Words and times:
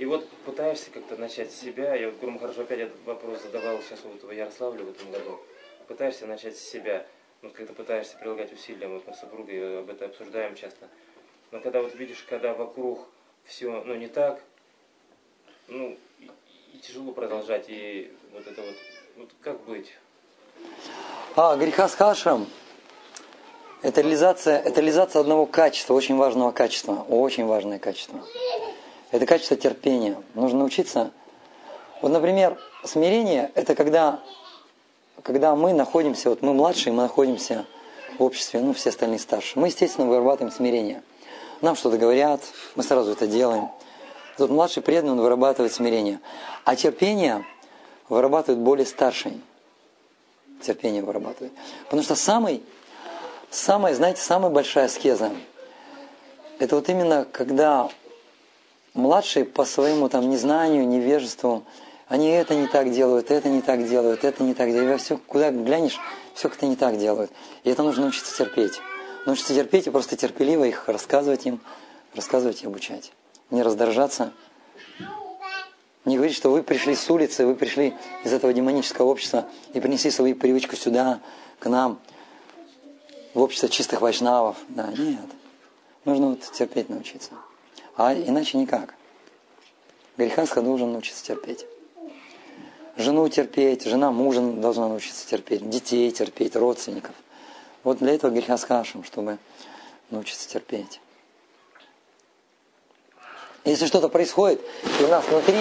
И 0.00 0.06
вот 0.06 0.26
пытаешься 0.46 0.90
как-то 0.90 1.16
начать 1.16 1.52
себя, 1.52 1.94
я 1.94 2.08
вот, 2.08 2.18
Гурм, 2.20 2.38
хорошо, 2.38 2.62
опять 2.62 2.78
этот 2.78 3.04
вопрос 3.04 3.42
задавал 3.42 3.82
сейчас 3.82 3.98
вот 4.02 4.22
в 4.22 4.32
Ярославле 4.32 4.82
в 4.82 4.88
этом 4.88 5.10
году, 5.10 5.38
пытаешься 5.88 6.26
начать 6.26 6.56
с 6.56 6.62
себя, 6.62 7.04
ну, 7.42 7.50
когда 7.50 7.74
пытаешься 7.74 8.16
прилагать 8.16 8.50
усилия, 8.50 8.88
вот 8.88 9.06
мы 9.06 9.12
с 9.12 9.20
супругой 9.20 9.80
об 9.80 9.90
этом 9.90 10.08
обсуждаем 10.08 10.54
часто, 10.54 10.88
но 11.50 11.60
когда 11.60 11.82
вот 11.82 11.94
видишь, 11.96 12.24
когда 12.26 12.54
вокруг 12.54 13.06
все, 13.44 13.82
ну, 13.84 13.94
не 13.94 14.08
так, 14.08 14.40
ну, 15.68 15.98
и, 16.18 16.30
и 16.72 16.78
тяжело 16.78 17.12
продолжать, 17.12 17.66
и 17.68 18.10
вот 18.32 18.46
это 18.46 18.62
вот, 18.62 18.76
вот 19.18 19.30
как 19.42 19.60
быть? 19.64 19.92
А, 21.36 21.56
греха 21.56 21.88
с 21.88 21.94
хашем– 21.94 22.46
это 23.82 24.00
реализация, 24.00 24.60
это 24.60 24.80
реализация 24.80 25.20
одного 25.20 25.44
качества, 25.44 25.92
очень 25.92 26.16
важного 26.16 26.52
качества, 26.52 27.04
очень 27.06 27.44
важное 27.44 27.78
качество. 27.78 28.24
Это 29.10 29.26
качество 29.26 29.56
терпения. 29.56 30.16
Нужно 30.34 30.60
научиться. 30.60 31.10
Вот, 32.00 32.12
например, 32.12 32.58
смирение– 32.84 33.50
это 33.54 33.74
когда, 33.74 34.20
когда 35.22 35.54
мы 35.56 35.72
находимся, 35.72 36.30
вот 36.30 36.42
мы 36.42 36.54
младшие, 36.54 36.92
мы 36.92 37.02
находимся 37.02 37.66
в 38.18 38.22
обществе, 38.22 38.60
ну, 38.60 38.72
все 38.72 38.90
остальные 38.90 39.18
старше. 39.18 39.58
Мы, 39.58 39.66
естественно, 39.66 40.06
вырабатываем 40.06 40.54
смирение. 40.54 41.02
Нам 41.60 41.76
что-то 41.76 41.98
говорят, 41.98 42.40
мы 42.76 42.82
сразу 42.82 43.12
это 43.12 43.26
делаем. 43.26 43.68
Тут 44.38 44.50
младший 44.50 44.82
преданный, 44.82 45.12
он 45.12 45.20
вырабатывает 45.20 45.72
смирение. 45.72 46.20
А 46.64 46.76
терпение 46.76 47.44
вырабатывает 48.08 48.62
более 48.62 48.86
старший. 48.86 49.40
Терпение 50.62 51.02
вырабатывает. 51.02 51.52
Потому 51.84 52.02
что 52.02 52.14
самый, 52.14 52.62
самая, 53.50 53.94
знаете, 53.94 54.22
самая 54.22 54.50
большая 54.50 54.86
аскеза– 54.86 55.32
это 56.58 56.76
вот 56.76 56.88
именно 56.88 57.26
когда 57.30 57.90
младшие 58.94 59.44
по 59.44 59.64
своему 59.64 60.08
там 60.08 60.28
незнанию, 60.30 60.86
невежеству, 60.86 61.64
они 62.08 62.28
это 62.28 62.54
не 62.54 62.66
так 62.66 62.90
делают, 62.90 63.30
это 63.30 63.48
не 63.48 63.62
так 63.62 63.88
делают, 63.88 64.24
это 64.24 64.42
не 64.42 64.54
так 64.54 64.72
делают. 64.72 65.00
Все, 65.00 65.16
куда 65.16 65.50
глянешь, 65.50 65.98
все 66.34 66.48
как-то 66.48 66.66
не 66.66 66.74
так 66.74 66.98
делают. 66.98 67.30
И 67.62 67.70
это 67.70 67.82
нужно 67.82 68.02
научиться 68.02 68.36
терпеть. 68.36 68.80
Научиться 69.26 69.54
терпеть 69.54 69.86
и 69.86 69.90
просто 69.90 70.16
терпеливо 70.16 70.64
их 70.64 70.88
рассказывать 70.88 71.46
им, 71.46 71.60
рассказывать 72.14 72.62
и 72.62 72.66
обучать. 72.66 73.12
Не 73.50 73.62
раздражаться. 73.62 74.32
Не 76.04 76.16
говорить, 76.16 76.34
что 76.34 76.50
вы 76.50 76.62
пришли 76.62 76.96
с 76.96 77.08
улицы, 77.10 77.46
вы 77.46 77.54
пришли 77.54 77.94
из 78.24 78.32
этого 78.32 78.52
демонического 78.52 79.06
общества 79.06 79.46
и 79.74 79.80
принесли 79.80 80.10
свою 80.10 80.34
привычку 80.34 80.74
сюда, 80.74 81.20
к 81.58 81.68
нам, 81.68 82.00
в 83.34 83.40
общество 83.40 83.68
чистых 83.68 84.00
вайшнавов. 84.00 84.56
Да, 84.68 84.88
нет. 84.88 85.20
Нужно 86.04 86.30
вот 86.30 86.40
терпеть 86.40 86.88
научиться. 86.88 87.32
А 88.02 88.14
иначе 88.14 88.56
никак. 88.56 88.94
Грехаска 90.16 90.62
должен 90.62 90.90
научиться 90.90 91.22
терпеть. 91.22 91.66
Жену 92.96 93.28
терпеть, 93.28 93.84
жена 93.84 94.10
мужа 94.10 94.40
должна 94.40 94.88
научиться 94.88 95.28
терпеть, 95.28 95.68
детей 95.68 96.10
терпеть, 96.10 96.56
родственников. 96.56 97.14
Вот 97.84 97.98
для 97.98 98.14
этого 98.14 98.30
греха 98.30 98.56
с 98.56 98.64
кашем, 98.64 99.04
чтобы 99.04 99.36
научиться 100.08 100.48
терпеть. 100.48 100.98
Если 103.66 103.84
что-то 103.84 104.08
происходит, 104.08 104.62
и 104.98 105.02
у 105.02 105.08
нас 105.08 105.22
внутри 105.28 105.58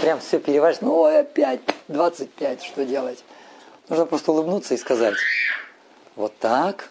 прям 0.00 0.18
все 0.18 0.40
переворачивается, 0.40 0.86
ну 0.86 0.98
ой, 1.02 1.20
опять 1.20 1.60
25, 1.86 2.64
что 2.64 2.84
делать? 2.84 3.22
Нужно 3.88 4.06
просто 4.06 4.32
улыбнуться 4.32 4.74
и 4.74 4.76
сказать, 4.76 5.14
вот 6.16 6.36
так 6.36 6.90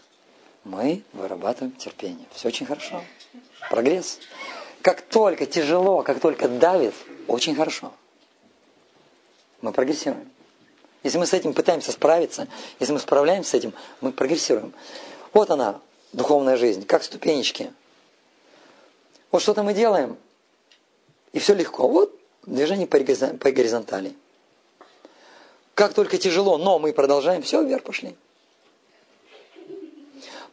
мы 0.63 1.03
вырабатываем 1.11 1.73
терпение. 1.73 2.25
Все 2.31 2.47
очень 2.47 2.65
хорошо. 2.65 3.03
Прогресс. 3.69 4.19
Как 4.83 5.01
только 5.01 5.45
тяжело, 5.45 6.03
как 6.03 6.19
только 6.19 6.49
давит, 6.49 6.93
очень 7.27 7.55
хорошо. 7.55 7.93
Мы 9.61 9.71
прогрессируем. 9.71 10.29
Если 11.03 11.17
мы 11.17 11.25
с 11.25 11.31
этим 11.31 11.53
пытаемся 11.53 11.93
справиться, 11.93 12.49
если 12.81 12.91
мы 12.91 12.99
справляемся 12.99 13.51
с 13.51 13.53
этим, 13.53 13.73
мы 14.01 14.11
прогрессируем. 14.11 14.73
Вот 15.31 15.49
она, 15.51 15.79
духовная 16.11 16.57
жизнь, 16.57 16.85
как 16.85 17.03
ступенечки. 17.03 17.71
Вот 19.31 19.41
что-то 19.41 19.63
мы 19.63 19.73
делаем, 19.73 20.17
и 21.31 21.39
все 21.39 21.53
легко. 21.53 21.87
Вот 21.87 22.13
движение 22.45 22.85
по 22.85 22.99
горизонтали. 23.51 24.13
Как 25.75 25.93
только 25.93 26.17
тяжело, 26.17 26.57
но 26.57 26.77
мы 26.77 26.91
продолжаем, 26.91 27.41
все, 27.41 27.63
вверх 27.63 27.83
пошли. 27.83 28.17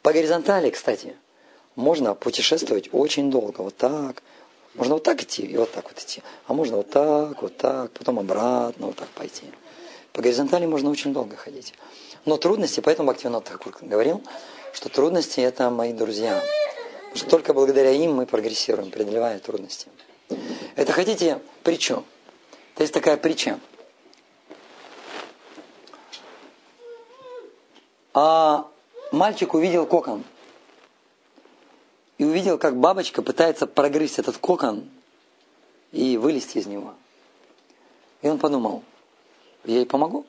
По 0.02 0.12
горизонтали, 0.12 0.70
кстати, 0.70 1.16
можно 1.80 2.14
путешествовать 2.14 2.88
очень 2.92 3.30
долго. 3.30 3.62
Вот 3.62 3.76
так. 3.76 4.22
Можно 4.74 4.94
вот 4.94 5.02
так 5.02 5.22
идти 5.22 5.42
и 5.42 5.56
вот 5.56 5.72
так 5.72 5.84
вот 5.84 5.98
идти. 5.98 6.22
А 6.46 6.52
можно 6.52 6.76
вот 6.76 6.90
так, 6.90 7.42
вот 7.42 7.56
так, 7.56 7.90
потом 7.92 8.20
обратно 8.20 8.86
вот 8.86 8.96
так 8.96 9.08
пойти. 9.08 9.46
По 10.12 10.22
горизонтали 10.22 10.66
можно 10.66 10.90
очень 10.90 11.12
долго 11.12 11.36
ходить. 11.36 11.74
Но 12.24 12.36
трудности, 12.36 12.80
поэтому 12.80 13.10
Бхактивинод 13.10 13.44
Такур 13.44 13.76
говорил, 13.80 14.22
что 14.72 14.88
трудности 14.88 15.40
это 15.40 15.70
мои 15.70 15.92
друзья. 15.92 16.40
что 17.14 17.28
только 17.28 17.52
благодаря 17.52 17.90
им 17.90 18.14
мы 18.14 18.26
прогрессируем, 18.26 18.90
преодолевая 18.90 19.40
трудности. 19.40 19.88
Это 20.76 20.92
хотите 20.92 21.40
притчу? 21.64 22.04
То 22.76 22.82
есть 22.82 22.94
такая 22.94 23.16
притча. 23.16 23.58
А 28.14 28.68
мальчик 29.10 29.54
увидел 29.54 29.86
кокон– 29.86 30.22
и 32.20 32.24
увидел, 32.24 32.58
как 32.58 32.76
бабочка 32.76 33.22
пытается 33.22 33.66
прогрызть 33.66 34.18
этот 34.18 34.36
кокон 34.36 34.90
и 35.90 36.18
вылезти 36.18 36.58
из 36.58 36.66
него. 36.66 36.92
И 38.20 38.28
он 38.28 38.38
подумал, 38.38 38.82
я 39.64 39.76
ей 39.76 39.86
помогу. 39.86 40.26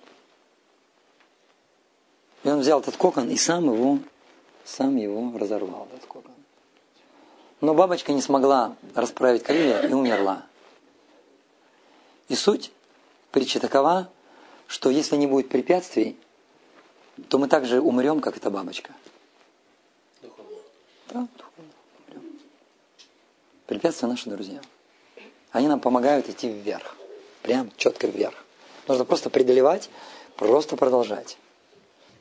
И 2.46 2.50
он 2.50 2.62
взял 2.62 2.80
этот 2.80 2.96
кокон 2.96 3.30
и 3.30 3.35
сам 3.35 3.66
его, 3.66 4.00
сам 4.63 4.96
его 4.96 5.38
разорвал, 5.38 5.90
этот 5.94 6.06
кокон. 6.07 6.31
Но 7.59 7.74
бабочка 7.74 8.13
не 8.13 8.22
смогла 8.22 8.78
расправить 8.96 9.44
крылья 9.44 9.81
и 9.81 9.91
умерла. 9.91 10.46
И 12.30 12.35
суть 12.35 12.72
притчи 13.31 13.59
такова, 13.59 14.09
что 14.66 14.90
если 14.90 15.18
не 15.18 15.28
будет 15.28 15.50
препятствий, 15.50 16.18
то 17.28 17.38
мы 17.38 17.50
также 17.50 17.81
умрем, 17.81 18.22
как 18.22 18.38
эта 18.38 18.50
бабочка. 18.50 18.94
Духовно. 20.22 20.56
Да, 21.09 21.28
духовно. 21.38 21.50
Препятствия 23.71 24.09
наши 24.09 24.29
друзья. 24.29 24.59
Они 25.53 25.69
нам 25.69 25.79
помогают 25.79 26.27
идти 26.27 26.49
вверх. 26.49 26.97
Прям 27.41 27.71
четко 27.77 28.07
вверх. 28.07 28.33
Нужно 28.85 29.05
просто 29.05 29.29
преодолевать, 29.29 29.89
просто 30.35 30.75
продолжать. 30.75 31.37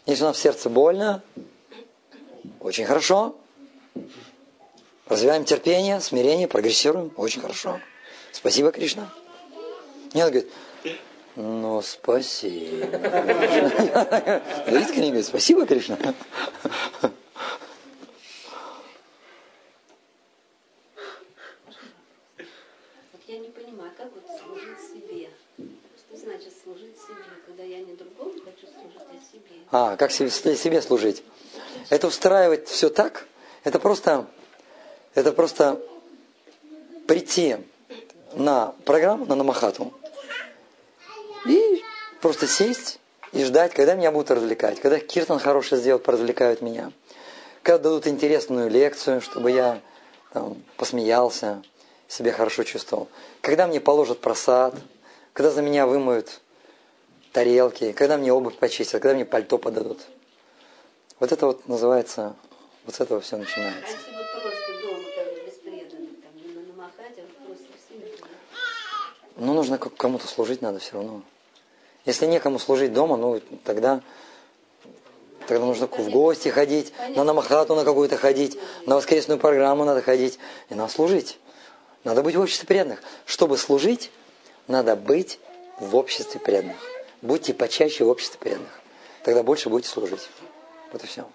Если 0.06 0.22
у 0.22 0.28
нас 0.28 0.36
в 0.36 0.40
сердце 0.40 0.70
больно, 0.70 1.24
очень 2.60 2.84
хорошо. 2.84 3.34
Развиваем 5.08 5.44
терпение, 5.44 5.98
смирение, 5.98 6.46
прогрессируем. 6.46 7.10
Очень 7.16 7.40
хорошо. 7.40 7.80
Спасибо, 8.30 8.70
Кришна. 8.70 9.12
Нет, 10.14 10.30
говорит, 10.30 10.52
ну, 11.34 11.82
спасибо. 11.82 12.84
Искренне 14.68 15.08
говорит, 15.08 15.26
спасибо, 15.26 15.66
Кришна. 15.66 15.98
А, 29.72 29.96
как 29.96 30.10
себе, 30.10 30.30
себе 30.30 30.82
служить? 30.82 31.22
Это 31.90 32.08
устраивать 32.08 32.68
все 32.68 32.88
так, 32.88 33.26
это 33.62 33.78
просто, 33.78 34.26
это 35.14 35.32
просто 35.32 35.80
прийти 37.06 37.56
на 38.34 38.74
программу, 38.84 39.26
на 39.26 39.34
Намахату, 39.34 39.92
и 41.46 41.82
просто 42.20 42.46
сесть 42.46 42.98
и 43.32 43.44
ждать, 43.44 43.72
когда 43.72 43.94
меня 43.94 44.10
будут 44.10 44.30
развлекать, 44.32 44.80
когда 44.80 44.98
Киртан 44.98 45.38
хороший 45.38 45.78
сделает, 45.78 46.02
поразвлекают 46.02 46.62
меня, 46.62 46.92
когда 47.62 47.78
дадут 47.78 48.06
интересную 48.06 48.68
лекцию, 48.70 49.20
чтобы 49.20 49.52
я 49.52 49.80
там, 50.32 50.62
посмеялся, 50.76 51.62
себя 52.08 52.32
хорошо 52.32 52.64
чувствовал, 52.64 53.08
когда 53.40 53.66
мне 53.68 53.80
положат 53.80 54.20
просад, 54.20 54.74
когда 55.32 55.50
за 55.50 55.62
меня 55.62 55.86
вымоют 55.86 56.40
тарелки, 57.32 57.92
когда 57.92 58.16
мне 58.16 58.32
обувь 58.32 58.56
почистят, 58.56 59.02
когда 59.02 59.14
мне 59.14 59.24
пальто 59.24 59.58
подадут. 59.58 60.00
Вот 61.18 61.32
это 61.32 61.46
вот 61.46 61.68
называется, 61.68 62.34
вот 62.84 62.94
с 62.94 63.00
этого 63.00 63.20
все 63.20 63.36
начинается. 63.36 63.96
Ну, 69.36 69.54
нужно 69.54 69.78
кому-то 69.78 70.26
служить 70.26 70.60
надо 70.60 70.80
все 70.80 70.94
равно. 70.94 71.22
Если 72.04 72.26
некому 72.26 72.58
служить 72.58 72.92
дома, 72.92 73.16
ну, 73.16 73.40
тогда, 73.64 74.02
тогда 75.46 75.64
нужно 75.64 75.86
в 75.86 76.10
гости 76.10 76.48
ходить, 76.48 76.92
на 77.16 77.24
намахату 77.24 77.74
на 77.74 77.84
какую-то 77.84 78.16
ходить, 78.16 78.58
на 78.86 78.96
воскресную 78.96 79.38
программу 79.38 79.84
надо 79.84 80.02
ходить, 80.02 80.38
и 80.68 80.74
надо 80.74 80.92
служить. 80.92 81.38
Надо 82.04 82.22
быть 82.22 82.36
в 82.36 82.40
обществе 82.40 82.66
преданных. 82.66 83.02
Чтобы 83.24 83.56
служить, 83.56 84.10
надо 84.66 84.96
быть 84.96 85.38
в 85.78 85.96
обществе 85.96 86.40
преданных. 86.40 86.89
Будьте 87.22 87.54
почаще 87.54 88.04
в 88.04 88.08
обществе 88.08 88.38
преданных. 88.38 88.80
Тогда 89.22 89.42
больше 89.42 89.68
будете 89.68 89.90
служить. 89.90 90.28
Вот 90.92 91.04
и 91.04 91.06
все. 91.06 91.28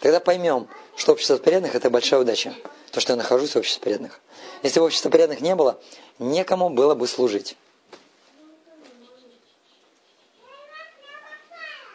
Тогда 0.00 0.20
поймем, 0.20 0.68
что 0.96 1.12
общество 1.12 1.36
преданных– 1.36 1.74
это 1.76 1.90
большая 1.90 2.20
удача. 2.20 2.54
То, 2.92 3.00
что 3.00 3.12
я 3.12 3.16
нахожусь 3.16 3.54
в 3.54 3.58
обществе 3.58 3.82
преданных. 3.82 4.20
Если 4.62 4.78
бы 4.78 4.86
общества 4.86 5.10
преданных 5.10 5.40
не 5.40 5.54
было, 5.54 5.80
некому 6.18 6.70
было 6.70 6.94
бы 6.94 7.06
служить. 7.06 7.56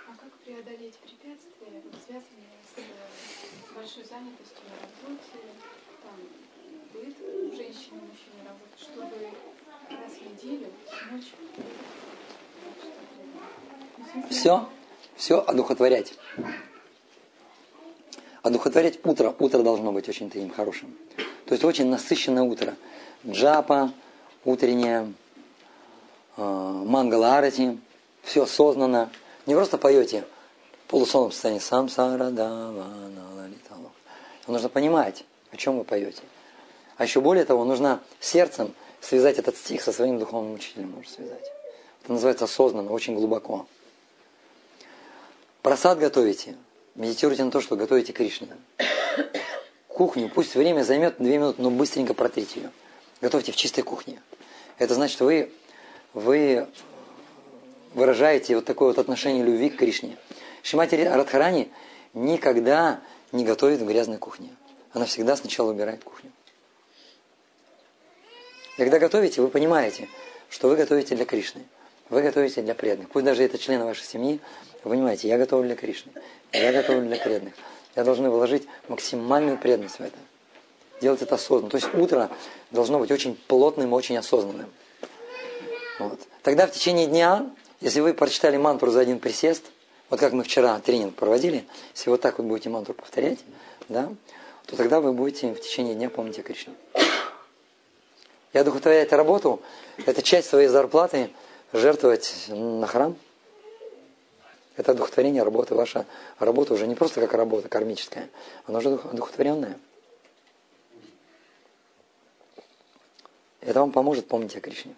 А 0.08 0.12
как 0.20 0.32
преодолеть 0.44 0.96
препятствия, 0.98 1.82
связанные 2.06 2.52
с 2.68 2.78
э, 2.78 2.82
большой 3.74 4.04
занятостью 4.04 4.62
на 4.68 4.76
работе, 4.82 5.40
там, 6.04 6.18
быт 6.94 7.16
у 7.22 7.56
женщины, 7.56 8.02
у 8.02 8.06
мужчины 8.06 8.44
работы, 8.46 8.76
чтобы 8.78 9.32
раз 9.90 10.12
в 10.12 10.44
неделю 10.44 10.68
смочь 11.10 11.32
Все, 14.30 14.68
все 15.16 15.42
одухотворять 15.82 16.14
одухотворять 18.42 19.00
утро. 19.06 19.36
Утро 19.40 19.60
должно 19.64 19.92
быть 19.92 20.08
очень 20.10 20.30
таким 20.30 20.50
хорошим. 20.50 20.96
То 21.46 21.54
есть 21.54 21.64
очень 21.64 21.88
насыщенное 21.88 22.44
утро. 22.44 22.76
Джапа, 23.26 23.92
утреннее, 24.46 25.14
э, 26.38 26.42
мангала 26.42 27.38
арати, 27.38 27.80
все 28.24 28.44
осознанно. 28.44 29.10
Не 29.46 29.56
просто 29.56 29.78
поете 29.78 30.24
в 30.86 30.92
полусонном 30.92 31.32
состоянии 31.32 31.60
сам 31.60 31.90
сарадава 31.90 32.86
Нужно 34.48 34.70
понимать, 34.70 35.24
о 35.52 35.58
чем 35.58 35.78
вы 35.78 35.84
поете. 35.84 36.24
А 36.98 37.04
еще 37.04 37.22
более 37.22 37.46
того, 37.46 37.64
нужно 37.64 38.02
сердцем 38.20 38.74
связать 39.00 39.38
этот 39.38 39.56
стих 39.56 39.82
со 39.82 39.94
своим 39.94 40.20
духовным 40.20 40.54
учителем. 40.54 40.92
Можно 40.92 41.12
связать. 41.12 41.52
Это 42.04 42.14
называется 42.14 42.46
осознанно, 42.46 42.92
очень 42.92 43.16
глубоко. 43.16 43.68
Просад 45.62 46.00
готовите– 46.00 46.56
Медитируйте 46.96 47.44
на 47.44 47.52
то, 47.52 47.62
что 47.62 47.78
готовите 47.78 48.12
Кришне. 48.12 48.50
Кухню, 49.88 50.30
пусть 50.30 50.56
время 50.56 50.84
займет 50.84 51.18
2 51.18 51.26
минуты, 51.26 51.62
но 51.62 51.70
быстренько 51.70 52.14
протрите 52.14 52.62
ее. 52.62 52.72
Готовьте 53.22 53.52
в 53.52 53.56
чистой 53.56 53.82
кухне. 53.82 54.22
Это 54.78 54.96
значит, 54.96 55.20
вы, 55.22 55.52
вы 56.14 56.68
выражаете 57.94 58.56
вот 58.56 58.66
такое 58.66 58.90
вот 58.90 58.98
отношение 58.98 59.44
любви 59.44 59.70
к 59.70 59.78
Кришне. 59.78 60.18
Шимати 60.64 60.96
Радхарани 60.96 61.72
никогда 62.14 63.00
не 63.32 63.46
готовит 63.46 63.80
в 63.80 63.86
грязной 63.86 64.18
кухне. 64.18 64.50
Она 64.92 65.06
всегда 65.06 65.38
сначала 65.38 65.72
убирает 65.72 66.04
кухню. 66.04 66.32
когда 68.76 69.00
готовите, 69.00 69.42
вы 69.42 69.48
понимаете, 69.48 70.10
что 70.50 70.68
вы 70.68 70.76
готовите 70.76 71.16
для 71.16 71.26
Кришны. 71.26 71.64
Вы 72.12 72.24
готовите 72.24 72.62
для 72.62 72.76
преданных. 72.76 73.10
Пусть 73.10 73.24
даже 73.24 73.42
это 73.42 73.58
члены 73.58 73.86
вашей 73.86 74.04
семьи, 74.04 74.42
вы 74.84 74.92
понимаете, 74.92 75.30
я 75.30 75.38
готовлю 75.38 75.68
для 75.68 75.78
Кришны. 75.78 76.12
Я 76.52 76.74
готовлю 76.74 77.08
для 77.08 77.16
преданных. 77.16 77.54
Я 77.96 78.04
должны 78.04 78.30
вложить 78.30 78.68
максимальную 78.90 79.58
преданность 79.58 79.96
в 79.96 80.02
это. 80.02 80.18
Делать 81.00 81.22
это 81.22 81.36
осознанно. 81.36 81.72
То 81.72 81.78
есть 81.78 81.88
утро 81.94 82.30
должно 82.70 83.00
быть 83.00 83.12
очень 83.12 83.40
плотным, 83.48 83.94
очень 83.94 84.18
осознанным. 84.18 84.70
Вот. 86.00 86.20
Тогда 86.44 86.68
в 86.68 86.74
течение 86.74 87.08
дня, 87.08 87.50
если 87.80 88.02
вы 88.02 88.14
прочитали 88.14 88.58
мантру 88.58 88.92
за 88.92 89.00
один 89.00 89.20
присест, 89.20 89.64
вот 90.10 90.20
как 90.20 90.34
мы 90.34 90.44
вчера 90.44 90.78
тренинг 90.80 91.16
проводили, 91.16 91.64
если 91.96 92.10
вот 92.10 92.20
так 92.20 92.40
вот 92.40 92.46
будете 92.46 92.68
мантру 92.68 92.94
повторять, 92.94 93.40
да, 93.88 94.10
то 94.66 94.76
тогда 94.76 95.00
вы 95.00 95.14
будете 95.14 95.54
в 95.54 95.62
течение 95.62 95.96
дня 95.96 96.10
помнить 96.10 96.38
о 96.40 96.44
Кришне. 96.44 96.74
И 98.52 98.58
одухотворять 98.58 99.14
работу, 99.14 99.62
это 100.06 100.22
часть 100.22 100.50
своей 100.50 100.68
зарплаты 100.68 101.30
жертвовать 101.74 102.46
на 102.50 102.88
храм– 102.88 103.16
это 104.78 104.94
одухотворение 104.94 105.44
работы. 105.44 105.76
Ваша 105.76 106.06
работа 106.40 106.74
уже 106.74 106.88
не 106.88 106.96
просто 106.96 107.22
как 107.22 107.34
работа 107.34 107.70
кармическая, 107.70 108.30
она 108.66 108.80
уже 108.80 108.96
одухотворенная. 108.96 109.78
Это 113.62 113.80
вам 113.80 113.92
поможет 113.92 114.28
помнить 114.28 114.56
о 114.56 114.62
Кришне. 114.62 114.96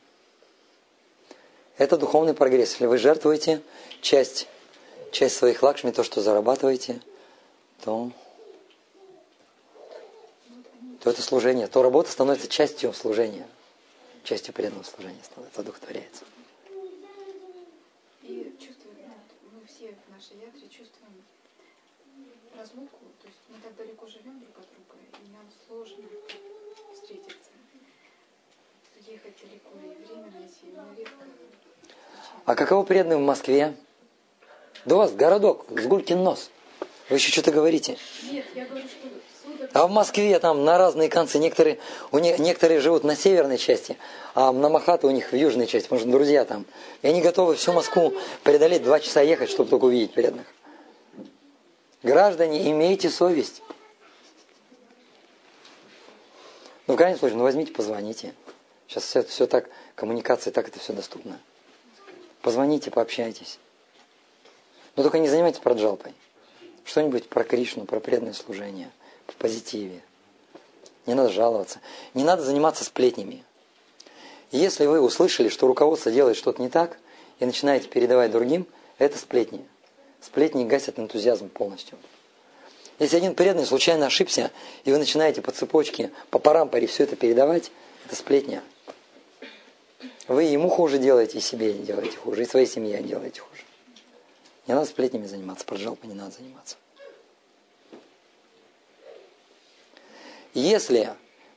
Это 1.78 1.98
духовный 1.98 2.34
прогресс. 2.34 2.72
Если 2.72 2.86
вы 2.86 2.98
жертвуете 2.98 3.62
часть, 4.00 4.48
часть 5.12 5.36
своих 5.36 5.62
лакшми, 5.64 5.92
то, 5.92 6.04
что 6.04 6.22
зарабатываете, 6.22 7.02
то, 7.84 8.12
то 11.02 11.10
это 11.10 11.22
служение, 11.22 11.68
то 11.68 11.84
работа 11.84 12.10
становится 12.10 12.48
частью 12.48 12.94
служения, 12.94 13.48
частью 14.24 14.54
преданного 14.54 14.84
служения 14.84 15.24
становится, 15.24 15.60
одухотворяется. 15.60 16.24
Разлуку, 22.64 23.00
то 23.22 23.28
есть 23.28 23.40
мы 23.50 23.58
так 23.62 23.76
далеко 23.76 24.08
живем 24.08 24.40
друг 24.40 24.58
от 24.58 24.66
друга, 24.74 24.96
и 25.22 25.32
нам 25.32 25.46
сложно 25.68 26.06
встретиться, 26.94 27.52
ехать 29.06 29.36
далеко, 29.42 29.72
и 29.84 30.06
время 30.06 30.32
найти, 30.32 30.68
но 30.74 30.94
редко. 30.96 31.26
А 32.46 32.56
каково 32.56 32.86
преданные 32.86 33.18
в 33.18 33.22
Москве? 33.22 33.76
Да 34.86 34.96
у 34.96 34.98
вас 35.00 35.14
городок, 35.14 35.66
с 35.70 35.86
Гулькин 35.86 36.24
нос. 36.24 36.52
Вы 37.10 37.18
еще 37.18 37.32
что-то 37.32 37.52
говорите? 37.52 37.98
Нет, 38.24 38.46
я 38.56 38.66
говорю, 38.66 38.88
что 38.88 39.10
а 39.74 39.88
в 39.88 39.92
Москве 39.92 40.38
там 40.40 40.64
на 40.64 40.78
разные 40.78 41.10
концы, 41.10 41.40
некоторые, 41.40 41.80
у 42.12 42.20
них, 42.20 42.38
некоторые 42.40 42.80
живут 42.80 43.04
на 43.04 43.16
северной 43.16 43.58
части, 43.58 43.98
а 44.36 44.52
на 44.52 44.70
Махату 44.70 45.08
у 45.08 45.12
них 45.12 45.32
в 45.32 45.36
южной 45.36 45.66
части, 45.66 45.88
может, 45.90 46.10
друзья 46.10 46.46
там. 46.46 46.66
И 47.02 47.08
они 47.08 47.22
готовы 47.22 47.56
всю 47.56 47.74
Москву 47.74 48.14
преодолеть, 48.44 48.84
два 48.84 49.00
часа 49.00 49.22
ехать, 49.22 49.50
чтобы 49.50 49.70
только 49.70 49.86
увидеть 49.86 50.14
преданных. 50.14 50.46
Граждане, 52.04 52.70
имейте 52.70 53.10
совесть. 53.10 53.64
Ну, 56.86 56.94
в 56.94 56.98
крайнем 56.98 57.18
случае, 57.18 57.38
ну 57.38 57.44
возьмите, 57.44 57.72
позвоните. 57.72 58.34
Сейчас 58.88 59.06
все, 59.06 59.24
все 59.24 59.48
так, 59.48 59.70
коммуникация, 59.96 60.52
так 60.52 60.68
это 60.68 60.80
все 60.80 60.94
доступно. 60.94 61.40
Позвоните, 62.42 62.92
пообщайтесь. 62.92 63.58
Но 64.96 65.02
только 65.02 65.18
не 65.18 65.30
занимайтесь 65.30 65.60
проджалпой. 65.60 66.14
Что-нибудь 66.84 67.30
про 67.30 67.44
Кришну, 67.46 67.86
про 67.86 68.02
преданное 68.02 68.34
служение, 68.34 68.92
в 69.28 69.36
позитиве. 69.36 70.02
Не 71.06 71.14
надо 71.16 71.30
жаловаться. 71.30 71.80
Не 72.14 72.24
надо 72.24 72.44
заниматься 72.44 72.84
сплетнями. 72.84 73.44
Если 74.52 74.86
вы 74.86 75.02
услышали, 75.02 75.50
что 75.50 75.68
руководство 75.68 76.12
делает 76.12 76.38
что-то 76.38 76.62
не 76.62 76.70
так, 76.70 76.98
и 77.40 77.46
начинаете 77.46 77.88
передавать 77.90 78.32
другим, 78.32 78.68
это 79.00 79.18
сплетни. 79.18 79.66
Сплетни 80.22 80.64
гасят 80.64 81.00
энтузиазм 81.00 81.50
полностью. 81.50 81.98
Если 83.00 83.18
один 83.18 83.36
преданный 83.36 83.66
случайно 83.66 84.06
ошибся, 84.06 84.52
и 84.86 84.92
вы 84.92 85.00
начинаете 85.00 85.42
по 85.42 85.52
цепочке, 85.52 86.12
по 86.30 86.40
парампоре 86.40 86.88
все 86.88 87.04
это 87.04 87.16
передавать, 87.16 87.72
это 88.06 88.16
сплетня. 88.16 88.64
Вы 90.28 90.44
ему 90.44 90.70
хуже 90.70 91.00
делаете, 91.00 91.40
и 91.40 91.42
себе 91.42 91.74
делаете 91.74 92.18
хуже, 92.18 92.44
и 92.44 92.46
своей 92.46 92.68
семье 92.68 93.02
делаете 93.02 93.42
хуже. 93.42 93.64
Не 94.68 94.76
надо 94.76 94.86
сплетнями 94.86 95.26
заниматься, 95.26 95.66
проджалпой 95.66 96.10
не 96.10 96.16
надо 96.16 96.36
заниматься. 96.38 96.78
Если 100.54 101.10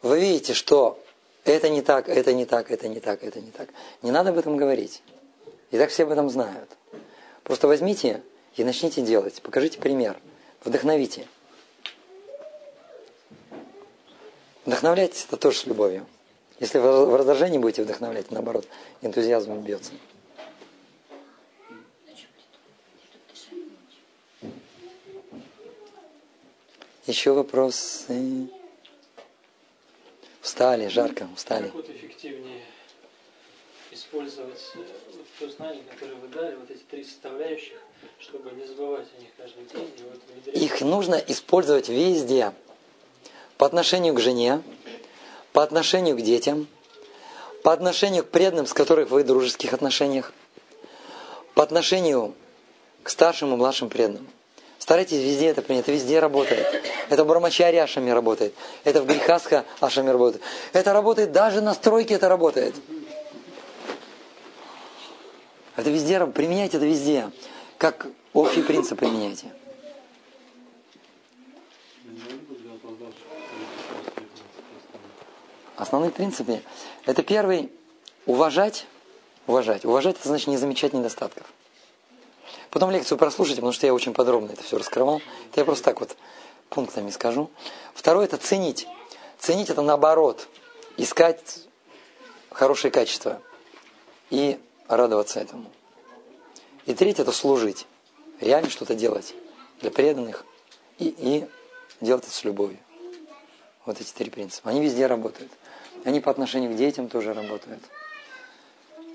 вы 0.02 0.20
видите, 0.20 0.54
что 0.54 0.98
это 1.44 1.68
не 1.68 1.82
так, 1.82 2.08
это 2.08 2.32
не 2.32 2.44
так, 2.44 2.70
это 2.70 2.88
не 2.88 3.00
так, 3.00 3.22
это 3.22 3.40
не 3.40 3.50
так, 3.50 3.68
не 4.02 4.10
надо 4.10 4.30
об 4.30 4.38
этом 4.38 4.56
говорить. 4.56 5.02
И 5.70 5.78
так 5.78 5.90
все 5.90 6.04
об 6.04 6.10
этом 6.10 6.30
знают. 6.30 6.70
Просто 7.42 7.68
возьмите 7.68 8.22
и 8.56 8.64
начните 8.64 9.02
делать. 9.02 9.40
Покажите 9.42 9.78
пример. 9.78 10.16
Вдохновите. 10.64 11.26
Вдохновляйтесь 14.64 15.26
это 15.26 15.36
тоже 15.36 15.58
с 15.58 15.66
любовью. 15.66 16.06
Если 16.58 16.78
вы 16.78 17.06
в 17.06 17.14
раздражении 17.14 17.58
будете 17.58 17.82
вдохновлять, 17.82 18.30
наоборот, 18.30 18.66
энтузиазм 19.02 19.60
бьется. 19.60 19.92
Еще 27.06 27.32
вопросы? 27.32 28.48
Устали, 30.46 30.86
жарко, 30.86 31.26
устали. 31.34 31.64
Как 31.64 31.74
вот 31.74 31.90
эффективнее 31.90 32.62
использовать 33.90 34.62
э, 34.76 34.78
то 35.40 35.48
знание, 35.50 35.82
которое 35.90 36.14
вы 36.14 36.28
дали, 36.28 36.54
вот 36.54 36.70
эти 36.70 36.84
три 36.84 37.02
составляющих, 37.02 37.74
чтобы 38.20 38.52
не 38.52 38.64
забывать 38.64 39.08
о 39.18 39.20
них 39.20 39.30
каждый 39.36 39.64
день. 39.64 39.90
И 39.98 40.02
вот 40.04 40.20
внедрять... 40.32 40.62
Их 40.62 40.80
нужно 40.82 41.16
использовать 41.16 41.88
везде. 41.88 42.52
По 43.58 43.66
отношению 43.66 44.14
к 44.14 44.20
жене, 44.20 44.62
по 45.52 45.64
отношению 45.64 46.16
к 46.16 46.22
детям, 46.22 46.68
по 47.64 47.72
отношению 47.72 48.22
к 48.22 48.28
преданным, 48.28 48.66
с 48.66 48.72
которых 48.72 49.10
вы 49.10 49.24
в 49.24 49.26
дружеских 49.26 49.72
отношениях, 49.72 50.32
по 51.54 51.64
отношению 51.64 52.36
к 53.02 53.10
старшим 53.10 53.52
и 53.52 53.56
младшим 53.56 53.88
преданным. 53.88 54.28
Старайтесь 54.86 55.20
везде 55.20 55.48
это 55.48 55.62
принять, 55.62 55.82
это 55.82 55.90
везде 55.90 56.20
работает. 56.20 56.64
Это 57.08 57.24
в 57.24 57.26
Брамачаре 57.26 57.82
Ашами 57.82 58.10
работает. 58.10 58.54
Это 58.84 59.02
в 59.02 59.06
Грихасха 59.06 59.64
Ашами 59.80 60.10
работает. 60.10 60.44
Это 60.72 60.92
работает, 60.92 61.32
даже 61.32 61.60
на 61.60 61.74
стройке 61.74 62.14
это 62.14 62.28
работает. 62.28 62.72
Это 65.74 65.90
везде, 65.90 66.24
применяйте 66.26 66.76
это 66.76 66.86
везде. 66.86 67.32
Как 67.78 68.06
общий 68.32 68.62
принцип 68.62 69.00
применяйте. 69.00 69.52
Основные 75.74 76.12
принципы. 76.12 76.62
Это 77.06 77.24
первый, 77.24 77.72
уважать, 78.24 78.86
уважать. 79.48 79.84
Уважать 79.84 80.14
это 80.14 80.28
значит 80.28 80.46
не 80.46 80.56
замечать 80.58 80.92
недостатков. 80.92 81.44
Потом 82.76 82.90
лекцию 82.90 83.16
прослушайте, 83.16 83.62
потому 83.62 83.72
что 83.72 83.86
я 83.86 83.94
очень 83.94 84.12
подробно 84.12 84.52
это 84.52 84.62
все 84.62 84.76
раскрывал. 84.76 85.22
Это 85.50 85.60
я 85.60 85.64
просто 85.64 85.82
так 85.82 85.98
вот 85.98 86.14
пунктами 86.68 87.08
скажу. 87.08 87.50
Второе 87.94 88.26
это 88.26 88.36
ценить. 88.36 88.86
Ценить 89.38 89.70
это 89.70 89.80
наоборот. 89.80 90.46
Искать 90.98 91.60
хорошие 92.50 92.90
качества. 92.90 93.40
И 94.28 94.60
радоваться 94.88 95.40
этому. 95.40 95.70
И 96.84 96.92
третье 96.92 97.22
это 97.22 97.32
служить. 97.32 97.86
Реально 98.42 98.68
что-то 98.68 98.94
делать 98.94 99.32
для 99.80 99.90
преданных. 99.90 100.44
И, 100.98 101.06
и 101.16 101.46
делать 102.02 102.24
это 102.24 102.32
с 102.34 102.44
любовью. 102.44 102.78
Вот 103.86 104.02
эти 104.02 104.12
три 104.12 104.28
принципа. 104.28 104.68
Они 104.68 104.82
везде 104.82 105.06
работают. 105.06 105.50
Они 106.04 106.20
по 106.20 106.30
отношению 106.30 106.72
к 106.72 106.76
детям 106.76 107.08
тоже 107.08 107.32
работают. 107.32 107.82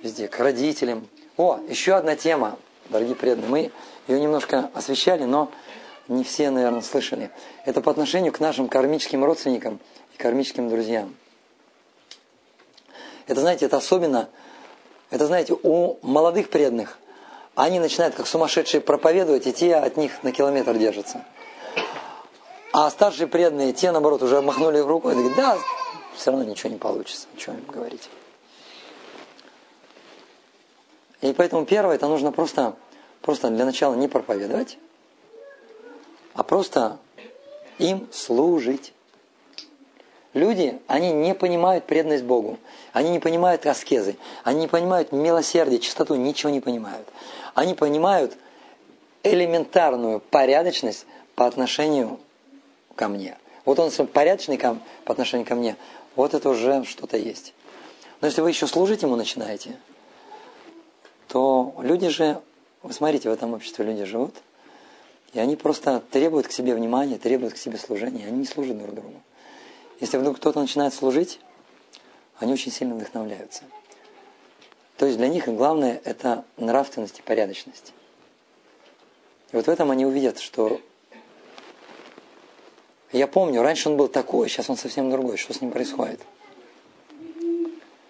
Везде. 0.02 0.28
К 0.28 0.40
родителям. 0.40 1.08
О, 1.38 1.60
еще 1.70 1.94
одна 1.94 2.16
тема, 2.16 2.58
дорогие 2.92 3.16
преданные. 3.16 3.50
Мы 3.50 3.72
ее 4.08 4.20
немножко 4.20 4.70
освещали, 4.74 5.24
но 5.24 5.50
не 6.08 6.24
все, 6.24 6.52
наверное, 6.52 6.82
слышали. 6.82 7.32
Это 7.66 7.82
по 7.82 7.92
отношению 7.92 8.34
к 8.34 8.40
нашим 8.40 8.68
кармическим 8.68 9.24
родственникам 9.24 9.80
и 10.14 10.18
кармическим 10.18 10.70
друзьям. 10.70 11.16
Это, 13.28 13.42
знаете, 13.42 13.66
это 13.66 13.78
особенно, 13.78 14.30
это, 15.10 15.26
знаете, 15.26 15.56
у 15.64 15.98
молодых 16.02 16.50
преданных, 16.50 16.98
они 17.56 17.80
начинают 17.80 18.16
как 18.16 18.28
сумасшедшие 18.28 18.82
проповедовать, 18.82 19.48
и 19.48 19.54
те 19.54 19.76
от 19.76 19.98
них 19.98 20.24
на 20.24 20.32
километр 20.32 20.78
держатся. 20.78 21.24
А 22.74 22.90
старшие 22.90 23.28
преданные, 23.28 23.74
те, 23.74 23.92
наоборот, 23.92 24.24
уже 24.24 24.42
махнули 24.42 24.80
руку 24.80 25.10
и 25.10 25.14
говорят, 25.14 25.36
да, 25.36 25.58
все 26.16 26.32
равно 26.32 26.46
ничего 26.46 26.70
не 26.70 26.78
получится, 26.78 27.28
ничего 27.34 27.56
им 27.56 27.66
говорить. 27.66 28.10
И 31.22 31.34
поэтому 31.34 31.66
первое, 31.66 31.96
это 31.96 32.08
нужно 32.08 32.32
просто, 32.32 32.76
просто 33.22 33.50
для 33.50 33.66
начала 33.66 33.94
не 33.96 34.08
проповедовать, 34.08 34.78
а 36.34 36.44
просто 36.44 36.98
им 37.78 38.08
служить. 38.12 38.94
Люди, 40.34 40.80
они 40.88 41.12
не 41.12 41.36
понимают 41.36 41.86
преданность 41.86 42.24
Богу, 42.24 42.58
они 42.94 43.10
не 43.10 43.20
понимают 43.20 43.66
аскезы, 43.66 44.16
они 44.44 44.62
не 44.62 44.68
понимают 44.68 45.12
милосердие, 45.12 45.80
чистоту, 45.80 46.16
ничего 46.16 46.50
не 46.52 46.62
понимают. 46.62 47.08
Они 47.54 47.74
понимают 47.74 48.38
элементарную 49.24 50.22
порядочность 50.22 51.06
по 51.36 51.46
отношению 51.46 52.20
ко 52.96 53.10
мне. 53.10 53.38
Вот 53.66 53.78
он 53.80 53.92
порядочный 54.08 54.58
по 54.58 54.78
отношению 55.06 55.46
ко 55.46 55.56
мне, 55.56 55.76
вот 56.16 56.34
это 56.34 56.50
уже 56.50 56.84
что-то 56.86 57.18
есть. 57.18 57.54
Но 58.22 58.28
если 58.28 58.42
вы 58.42 58.50
еще 58.50 58.68
служить 58.68 59.02
ему 59.02 59.16
начинаете, 59.16 59.78
то 61.32 61.74
люди 61.80 62.10
же, 62.10 62.42
вы 62.84 62.92
смотрите, 62.92 63.30
в 63.30 63.34
этом 63.34 63.54
обществе 63.54 63.86
люди 63.86 64.04
живут, 64.04 64.36
и 65.32 65.40
они 65.40 65.56
просто 65.56 66.02
требуют 66.12 66.48
к 66.48 66.52
себе 66.52 66.76
внимания, 66.76 67.18
требуют 67.18 67.54
к 67.54 67.58
себе 67.58 67.78
служения, 67.78 68.28
они 68.28 68.40
не 68.40 68.46
служат 68.46 68.78
друг 68.78 68.94
другу. 68.94 69.22
Если 70.02 70.18
вдруг 70.18 70.38
кто-то 70.38 70.60
начинает 70.60 70.94
служить, 70.94 71.40
они 72.38 72.52
очень 72.52 72.72
сильно 72.72 72.96
вдохновляются. 72.96 73.64
То 74.98 75.06
есть 75.06 75.18
для 75.18 75.30
них 75.30 75.48
главное 75.48 76.02
это 76.04 76.44
нравственность 76.58 77.20
и 77.20 77.22
порядочность. 77.22 77.94
И 79.54 79.56
вот 79.56 79.68
в 79.68 79.70
этом 79.70 79.90
они 79.90 80.06
увидят, 80.06 80.38
что 80.40 80.82
я 83.14 83.28
помню, 83.28 83.62
раньше 83.62 83.88
он 83.88 83.96
был 83.96 84.10
такой, 84.10 84.50
сейчас 84.50 84.70
он 84.70 84.76
совсем 84.76 85.10
другой. 85.10 85.38
Что 85.38 85.54
с 85.54 85.62
ним 85.62 85.72
происходит? 85.72 86.20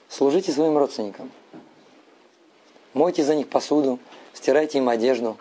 Служите 0.10 0.51
своим 0.51 0.78
родственникам. 0.78 1.32
Мойте 2.93 3.24
за 3.24 3.36
них 3.36 3.50
посуду, 3.50 4.00
стирайте 4.33 4.79
им 4.79 4.89
одежду, 4.89 5.38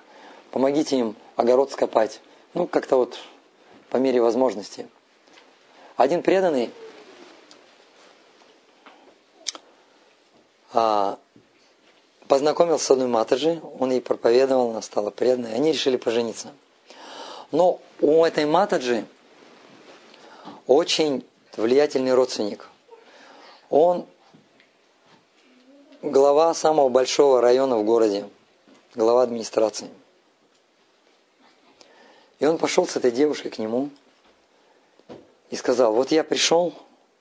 помогите 0.50 0.96
им 0.96 1.16
огород 1.36 1.72
скопать. 1.72 2.20
Ну, 2.54 2.66
как-то 2.66 2.96
вот 2.96 3.18
по 3.90 3.96
мере 3.96 4.20
возможности. 4.20 4.88
Один 5.96 6.22
преданный 6.22 6.70
а, 10.72 11.18
познакомился 12.28 12.84
с 12.84 12.90
одной 12.92 13.08
матаджи, 13.08 13.60
он 13.78 13.90
ей 13.90 14.00
проповедовал, 14.00 14.70
она 14.70 14.82
стала 14.82 15.10
преданной, 15.10 15.54
они 15.54 15.72
решили 15.72 15.96
пожениться. 15.96 16.52
Но 17.50 17.80
у 18.00 18.24
этой 18.24 18.46
матаджи 18.46 19.04
очень 20.68 21.26
влиятельный 21.56 22.14
родственник. 22.14 22.68
Он 23.68 24.06
глава 26.02 26.54
самого 26.54 26.88
большого 26.88 27.40
района 27.40 27.76
в 27.76 27.84
городе, 27.84 28.28
глава 28.94 29.22
администрации. 29.22 29.88
И 32.38 32.46
он 32.46 32.56
пошел 32.56 32.86
с 32.86 32.96
этой 32.96 33.10
девушкой 33.10 33.50
к 33.50 33.58
нему 33.58 33.90
и 35.50 35.56
сказал, 35.56 35.92
вот 35.92 36.10
я 36.10 36.24
пришел, 36.24 36.72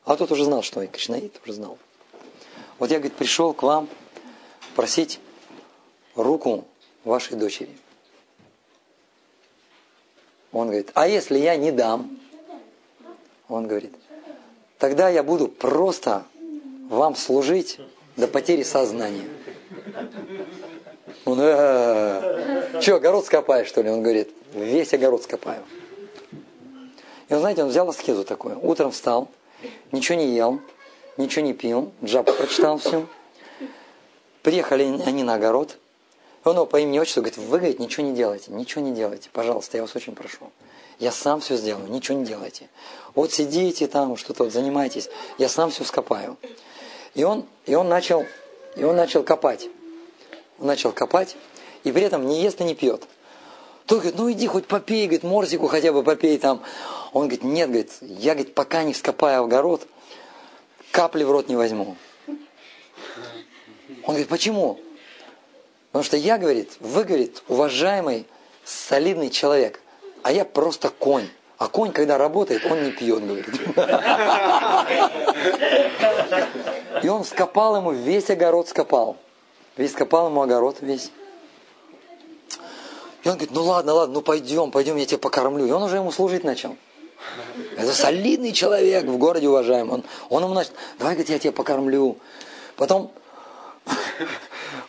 а 0.06 0.16
тот 0.16 0.32
уже 0.32 0.46
знал, 0.46 0.62
что 0.62 0.82
я 0.82 0.88
Кришнаит, 0.88 1.40
уже 1.44 1.54
знал. 1.54 1.78
Вот 2.78 2.90
я, 2.90 3.00
говорит, 3.00 3.18
пришел 3.18 3.54
к 3.54 3.64
вам 3.64 3.90
просить 4.76 5.20
руку 6.16 6.64
вашей 7.04 7.36
дочери. 7.36 7.76
Он 10.54 10.68
говорит, 10.68 10.92
а 10.94 11.08
если 11.08 11.38
я 11.38 11.58
не 11.58 11.72
дам? 11.72 12.18
Он 13.50 13.68
говорит, 13.68 13.94
тогда 14.78 15.10
я 15.10 15.22
буду 15.22 15.50
просто 15.50 16.26
вам 16.90 17.16
служить 17.16 17.80
до 18.20 18.28
потери 18.28 18.64
сознания. 18.64 19.28
Он, 21.26 21.40
э, 21.42 22.82
что, 22.82 22.96
огород 22.96 23.26
скопаешь, 23.26 23.68
что 23.68 23.82
ли? 23.82 23.90
Он 23.90 24.02
говорит, 24.02 24.30
весь 24.54 24.94
огород 24.94 25.24
скопаю. 25.24 25.64
И 27.30 27.34
он, 27.34 27.40
знаете, 27.40 27.64
он 27.64 27.70
взял 27.70 27.88
аскезу 27.90 28.24
такую. 28.24 28.60
Утром 28.64 28.92
встал, 28.92 29.30
ничего 29.92 30.18
не 30.18 30.34
ел, 30.36 30.60
ничего 31.18 31.46
не 31.46 31.54
пил, 31.54 31.92
джапу 32.04 32.34
прочитал 32.34 32.78
все. 32.80 33.06
Приехали 34.42 35.02
они 35.06 35.24
на 35.24 35.36
огород. 35.36 35.78
Он 36.44 36.66
по 36.68 36.80
имени 36.80 37.00
отчеству 37.00 37.22
говорит, 37.22 37.38
вы, 37.38 37.58
говорит, 37.58 37.80
ничего 37.80 38.06
не 38.06 38.14
делайте, 38.14 38.52
ничего 38.52 38.84
не 38.84 38.94
делайте, 38.94 39.30
пожалуйста, 39.32 39.78
я 39.78 39.84
вас 39.84 39.96
очень 39.96 40.16
прошу. 40.16 40.52
Я 40.98 41.12
сам 41.12 41.42
все 41.42 41.56
сделаю, 41.58 41.90
ничего 41.90 42.18
не 42.18 42.26
делайте. 42.26 42.70
Вот 43.14 43.32
сидите 43.32 43.88
там, 43.88 44.16
что-то 44.16 44.46
вот 44.46 44.54
занимайтесь, 44.54 45.10
я 45.38 45.50
сам 45.50 45.70
все 45.70 45.84
скопаю. 45.84 46.38
И 47.16 47.24
он, 47.24 47.46
и 47.66 47.76
он, 47.76 47.90
начал, 47.90 48.26
и 48.76 48.84
он 48.84 48.96
начал 48.96 49.24
копать. 49.24 49.68
Он 50.60 50.68
начал 50.68 50.92
копать, 50.92 51.36
и 51.84 51.92
при 51.92 52.04
этом 52.04 52.28
не 52.28 52.42
ест 52.42 52.62
и 52.62 52.64
не 52.64 52.76
пьет. 52.76 53.04
Тот 53.86 54.00
говорит, 54.00 54.20
ну 54.20 54.32
иди 54.32 54.48
хоть 54.48 54.68
попей, 54.68 55.06
говорит, 55.06 55.24
морзику 55.24 55.68
хотя 55.68 55.92
бы 55.92 56.04
попей 56.04 56.38
там. 56.38 56.62
Он 57.12 57.24
говорит, 57.24 57.44
нет, 57.44 57.70
говорит, 57.70 57.92
я, 58.02 58.36
говорит, 58.36 58.54
пока 58.54 58.84
не 58.84 58.94
вскопаю 58.94 59.44
огород, 59.44 59.88
капли 60.92 61.24
в 61.24 61.32
рот 61.32 61.50
не 61.50 61.56
возьму. 61.56 61.96
Он 62.28 64.16
говорит, 64.16 64.28
почему? 64.28 64.80
Потому 65.92 66.04
что 66.04 66.18
я, 66.18 66.38
говорит, 66.38 66.74
вы, 66.80 67.04
говорит, 67.04 67.42
уважаемый, 67.48 68.28
солидный 68.64 69.30
человек– 69.30 69.82
а 70.24 70.32
я 70.32 70.46
просто 70.46 70.90
конь. 70.90 71.28
А 71.58 71.68
конь, 71.68 71.92
когда 71.92 72.18
работает, 72.18 72.66
он 72.66 72.84
не 72.84 72.92
пьет, 72.92 73.26
говорит. 73.26 73.48
И 77.04 77.08
он 77.08 77.24
скопал 77.24 77.78
ему, 77.78 77.92
весь 77.92 78.30
огород 78.30 78.68
скопал. 78.68 79.18
Весь 79.78 79.92
скопал 79.92 80.28
ему 80.28 80.42
огород 80.42 80.78
весь. 80.82 81.12
И 83.24 83.28
он 83.28 83.36
говорит, 83.36 83.52
ну 83.52 83.64
ладно, 83.64 83.94
ладно, 83.94 84.16
ну 84.16 84.22
пойдем, 84.22 84.72
пойдем, 84.72 84.96
я 84.96 85.06
тебя 85.06 85.18
покормлю. 85.18 85.66
И 85.66 85.72
он 85.72 85.84
уже 85.84 85.98
ему 85.98 86.12
служить 86.12 86.44
начал. 86.44 86.76
Это 87.78 87.94
солидный 87.94 88.54
человек 88.54 89.06
в 89.06 89.18
городе 89.18 89.50
уважаемый. 89.50 89.96
Он, 89.96 90.04
он 90.30 90.44
ему 90.44 90.54
начал, 90.54 90.72
давай, 90.98 91.16
говорит, 91.16 91.30
я 91.30 91.40
тебя 91.40 91.52
покормлю. 91.52 92.18
Потом 92.76 93.12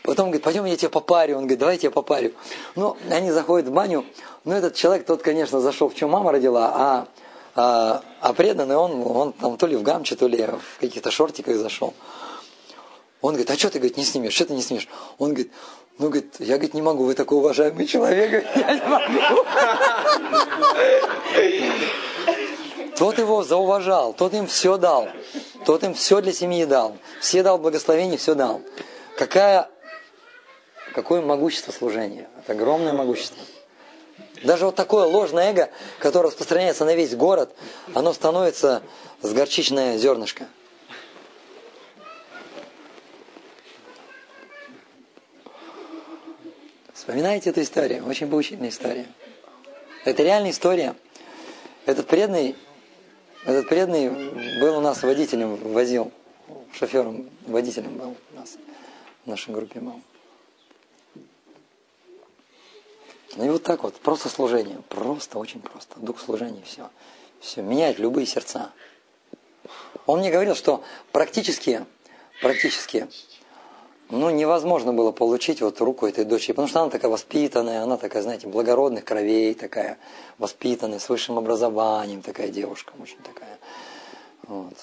Потом 0.02 0.26
говорит, 0.26 0.42
пойдем 0.42 0.64
я 0.64 0.76
тебя 0.76 0.88
попарю. 0.88 1.36
Он 1.36 1.42
говорит, 1.42 1.58
давай 1.58 1.74
я 1.74 1.80
тебя 1.80 1.90
попарю. 1.90 2.32
Ну, 2.74 2.96
они 3.10 3.30
заходят 3.30 3.68
в 3.68 3.72
баню. 3.72 4.04
Ну, 4.44 4.54
этот 4.54 4.74
человек, 4.74 5.06
тот, 5.06 5.22
конечно, 5.22 5.60
зашел, 5.60 5.88
в 5.88 5.94
чем 5.94 6.10
мама 6.10 6.32
родила, 6.32 6.72
а, 6.74 7.06
а, 7.54 8.02
а 8.20 8.32
преданный 8.32 8.76
он, 8.76 9.02
он 9.06 9.32
там 9.32 9.56
то 9.56 9.66
ли 9.66 9.76
в 9.76 9.82
гамче, 9.82 10.16
то 10.16 10.26
ли 10.26 10.46
в 10.46 10.80
каких-то 10.80 11.10
шортиках 11.10 11.56
зашел. 11.56 11.94
Он 13.20 13.34
говорит, 13.34 13.50
а 13.50 13.56
что 13.56 13.70
ты, 13.70 13.78
говорит, 13.78 13.96
не 13.96 14.04
снимешь? 14.04 14.32
Что 14.32 14.46
ты 14.46 14.54
не 14.54 14.62
снимешь? 14.62 14.88
Он 15.18 15.30
говорит, 15.30 15.52
Ну, 15.98 16.08
говорит, 16.08 16.36
я, 16.38 16.54
говорит, 16.54 16.72
не 16.72 16.80
могу, 16.80 17.04
вы 17.04 17.14
такой 17.14 17.36
уважаемый 17.36 17.86
человек, 17.86 18.46
я 18.56 18.74
не 18.74 18.86
могу. 18.88 19.44
Тот 22.96 23.18
его 23.18 23.42
зауважал, 23.42 24.14
тот 24.14 24.32
им 24.32 24.46
все 24.46 24.78
дал, 24.78 25.08
тот 25.66 25.84
им 25.84 25.92
все 25.92 26.22
для 26.22 26.32
семьи 26.32 26.64
дал, 26.64 26.96
все 27.20 27.42
дал 27.42 27.58
благословение, 27.58 28.16
все 28.16 28.34
дал. 28.34 28.62
Какая, 29.18 29.68
какое 30.94 31.20
могущество 31.20 31.72
служения, 31.72 32.30
это 32.38 32.52
огромное 32.52 32.94
могущество. 32.94 33.42
Даже 34.42 34.64
вот 34.64 34.74
такое 34.74 35.04
ложное 35.04 35.50
эго, 35.50 35.70
которое 35.98 36.28
распространяется 36.28 36.84
на 36.84 36.94
весь 36.94 37.14
город, 37.14 37.54
оно 37.94 38.12
становится 38.12 38.82
с 39.20 39.32
горчичное 39.32 39.98
зернышко. 39.98 40.46
Вспоминайте 46.94 47.50
эту 47.50 47.62
историю, 47.62 48.06
очень 48.06 48.30
поучительная 48.30 48.70
история. 48.70 49.06
Это 50.04 50.22
реальная 50.22 50.52
история. 50.52 50.94
Этот 51.84 52.06
преданный, 52.06 52.56
этот 53.44 53.68
преданный 53.68 54.60
был 54.60 54.78
у 54.78 54.80
нас 54.80 55.02
водителем, 55.02 55.56
возил, 55.72 56.12
шофером, 56.72 57.28
водителем 57.46 57.96
был 57.96 58.16
у 58.32 58.36
нас, 58.36 58.56
в 59.24 59.28
нашей 59.28 59.52
группе 59.52 59.80
был. 59.80 60.00
Ну 63.36 63.44
и 63.44 63.48
вот 63.48 63.62
так 63.62 63.82
вот, 63.82 63.94
просто 63.96 64.28
служение, 64.28 64.78
просто, 64.88 65.38
очень 65.38 65.60
просто. 65.60 65.98
Дух 66.00 66.20
служения, 66.20 66.62
все. 66.64 66.90
Все, 67.40 67.62
меняет 67.62 67.98
любые 67.98 68.26
сердца. 68.26 68.72
Он 70.06 70.18
мне 70.18 70.30
говорил, 70.30 70.54
что 70.54 70.82
практически, 71.12 71.86
практически, 72.42 73.08
ну, 74.10 74.28
невозможно 74.30 74.92
было 74.92 75.12
получить 75.12 75.60
вот 75.60 75.80
руку 75.80 76.06
этой 76.06 76.24
дочери, 76.24 76.52
потому 76.52 76.68
что 76.68 76.80
она 76.80 76.90
такая 76.90 77.10
воспитанная, 77.10 77.82
она 77.82 77.96
такая, 77.96 78.22
знаете, 78.22 78.48
благородных 78.48 79.04
кровей, 79.04 79.54
такая 79.54 79.98
воспитанная, 80.38 80.98
с 80.98 81.08
высшим 81.08 81.38
образованием, 81.38 82.22
такая 82.22 82.48
девушка, 82.48 82.92
очень 83.00 83.18
такая. 83.18 83.58
Вот. 84.48 84.74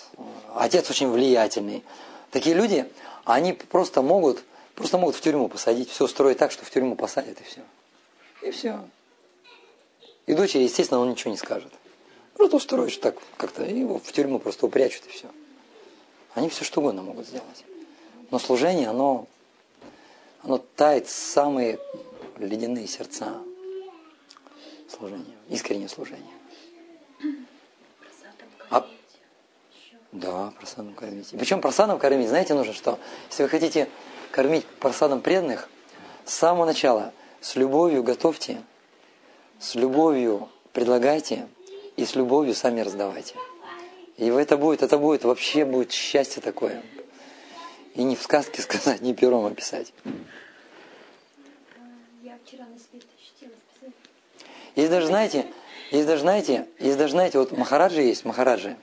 Отец 0.55 0.89
очень 0.89 1.09
влиятельный. 1.09 1.83
Такие 2.31 2.55
люди, 2.55 2.89
они 3.25 3.51
просто 3.51 4.01
могут, 4.01 4.43
просто 4.75 4.97
могут 4.97 5.15
в 5.15 5.21
тюрьму 5.21 5.49
посадить, 5.49 5.89
все 5.89 6.07
строить 6.07 6.37
так, 6.37 6.51
что 6.51 6.63
в 6.63 6.71
тюрьму 6.71 6.95
посадят 6.95 7.39
и 7.41 7.43
все. 7.43 7.61
И 8.41 8.51
все. 8.51 8.79
И 10.25 10.33
дочери, 10.33 10.63
естественно, 10.63 10.99
он 10.99 11.09
ничего 11.09 11.31
не 11.31 11.37
скажет. 11.37 11.71
Просто 12.35 12.57
устроишь 12.57 12.97
так 12.97 13.17
как-то, 13.37 13.63
и 13.63 13.79
его 13.79 13.97
в 13.97 14.11
тюрьму 14.11 14.39
просто 14.39 14.65
упрячут 14.65 15.05
и 15.07 15.09
все. 15.09 15.27
Они 16.33 16.49
все 16.49 16.63
что 16.63 16.81
угодно 16.81 17.01
могут 17.01 17.25
сделать. 17.25 17.65
Но 18.29 18.37
служение, 18.37 18.89
оно, 18.89 19.27
оно 20.43 20.59
тает 20.75 21.09
самые 21.09 21.79
ледяные 22.37 22.87
сердца. 22.87 23.41
Служение, 24.87 25.35
искреннее 25.49 25.89
служение. 25.89 26.33
А, 28.69 28.87
да, 30.11 30.53
просадом 30.59 30.93
кормить. 30.93 31.33
И 31.33 31.37
причем 31.37 31.61
просадом 31.61 31.97
кормить, 31.97 32.29
знаете, 32.29 32.53
нужно 32.53 32.73
что? 32.73 32.99
Если 33.29 33.43
вы 33.43 33.49
хотите 33.49 33.89
кормить 34.29 34.65
просадом 34.65 35.21
преданных, 35.21 35.69
с 36.25 36.33
самого 36.33 36.65
начала– 36.65 37.13
с 37.47 37.55
любовью 37.55 38.03
готовьте, 38.03 38.61
с 39.57 39.75
любовью 39.75 40.49
предлагайте 40.73 41.47
и 41.95 42.03
с 42.03 42.13
любовью 42.13 42.53
сами 42.53 42.81
раздавайте. 42.81 43.35
И 44.17 44.25
это 44.25 44.57
будет, 44.57 44.83
это 44.83 44.97
будет, 44.97 45.23
вообще 45.23 45.63
будет 45.63 45.93
счастье 45.93 46.41
такое. 46.41 46.83
И 47.95 48.03
не 48.03 48.17
в 48.17 48.21
сказке 48.21 48.61
сказать, 48.67 48.99
не 48.99 49.13
пером 49.13 49.45
описать. 49.45 49.93
Есть 54.75 54.89
даже, 54.89 55.07
знаете, 55.07 55.47
есть 55.91 56.05
даже, 56.05 56.23
знаете, 56.23 56.67
есть 56.79 56.97
даже, 56.97 57.13
знаете, 57.13 57.39
вот 57.39 57.53
махараджи 57.53 58.01
есть, 58.01 58.25
махараджи. 58.25 58.75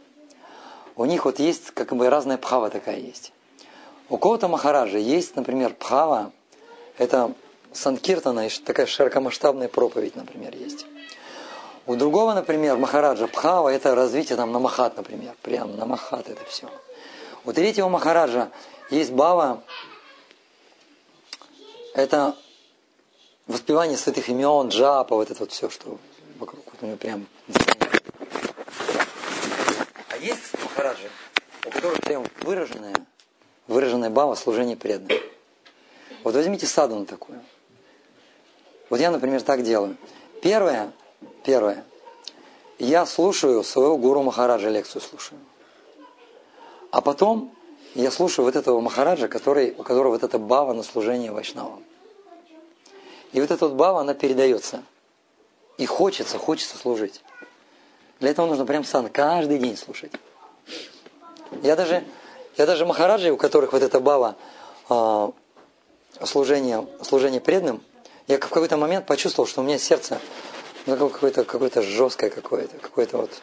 У 0.97 1.05
них 1.05 1.27
вот 1.27 1.39
есть 1.39 1.73
как 1.73 1.95
бы 1.95 2.09
разная 2.09 2.39
пхава 2.39 2.71
такая 2.71 2.97
есть. 2.97 3.31
У 4.09 4.17
кого-то 4.17 4.49
махараджа 4.49 4.97
есть, 4.97 5.37
например, 5.37 5.75
пхава, 5.75 6.33
это 6.97 7.35
Санкиртана, 7.75 8.49
такая 8.65 8.87
широкомасштабная 8.87 9.69
проповедь, 9.69 10.17
например, 10.17 10.55
есть. 10.55 10.87
У 11.87 11.97
другого, 11.97 12.33
например, 12.33 12.77
Махараджа 12.77 13.27
Пхава, 13.27 13.69
это 13.69 13.95
развитие 13.95 14.37
там 14.37 14.53
на 14.53 14.59
Махат, 14.59 14.97
например. 14.97 15.35
Прям 15.43 15.77
на 15.77 15.85
Махат 15.85 16.31
это 16.31 16.43
все. 16.47 16.71
У 17.45 17.53
третьего 17.53 17.89
Махараджа 17.89 18.51
есть 18.91 19.11
Бава, 19.11 19.63
это 21.95 22.37
воспевание 23.47 23.99
святых 23.99 24.29
имен, 24.31 24.69
джапа, 24.69 25.17
вот 25.17 25.31
это 25.31 25.41
вот 25.41 25.53
все, 25.53 25.69
что 25.69 25.99
вокруг 26.39 26.65
вот 26.65 26.77
у 26.81 26.87
него 26.87 26.97
прям. 26.97 27.27
А 30.09 30.17
есть 30.17 30.55
Махараджи, 30.63 31.11
у 31.67 31.71
которых 31.71 32.01
прям 32.01 32.25
выраженная, 32.41 32.95
выраженная 33.67 34.11
Бава 34.11 34.37
служение 34.37 34.77
преданным. 34.77 35.19
Вот 36.23 36.35
возьмите 36.35 36.67
садану 36.67 37.05
такую– 37.05 37.43
вот 38.91 39.01
я, 39.01 39.11
например, 39.11 39.43
так 39.43 39.63
делаю. 39.63 39.97
Первое, 40.43 40.93
первое, 41.45 41.85
я 42.79 43.07
слушаю 43.07 43.63
своего 43.63 43.97
гуру 43.97 44.23
Махараджа, 44.23 44.69
лекцию 44.69 45.01
слушаю. 45.01 45.41
А 46.91 47.01
потом 47.01 47.53
я 47.95 48.11
слушаю 48.11 48.45
вот 48.45 48.57
этого 48.57 48.81
Махараджа, 48.81 49.29
который, 49.29 49.75
у 49.77 49.83
которого 49.83 50.13
вот 50.13 50.23
эта 50.23 50.39
бава 50.39 50.73
на 50.73 50.83
служение 50.83 51.33
Вайшнавам. 51.33 51.83
И 53.33 53.41
вот 53.41 53.51
эта 53.51 53.67
вот 53.67 53.75
бава, 53.75 54.01
она 54.01 54.15
передается. 54.15 54.83
И 55.77 55.87
хочется, 55.87 56.39
хочется 56.39 56.77
служить. 56.77 57.23
Для 58.21 58.31
этого 58.31 58.47
нужно 58.47 58.65
прям 58.65 58.85
сан 58.85 59.09
каждый 59.09 59.59
день 59.59 59.77
слушать. 59.77 60.13
Я 61.63 61.77
даже, 61.77 62.05
я 62.57 62.67
даже 62.67 62.87
Махараджи, 62.87 63.31
у 63.31 63.37
которых 63.37 63.73
вот 63.73 63.83
эта 63.83 63.99
бава 64.01 64.37
э, 64.89 65.31
служение, 66.25 66.87
служение 67.03 67.41
преданным, 67.41 67.83
я 68.27 68.37
в 68.37 68.41
какой-то 68.41 68.77
момент 68.77 69.07
почувствовал, 69.07 69.47
что 69.47 69.61
у 69.61 69.65
меня 69.65 69.79
сердце 69.79 70.21
какое-то 70.87 71.45
какое 71.45 71.71
жесткое 71.83 72.31
какое-то, 72.31 72.77
какое-то 72.79 73.19
вот 73.19 73.43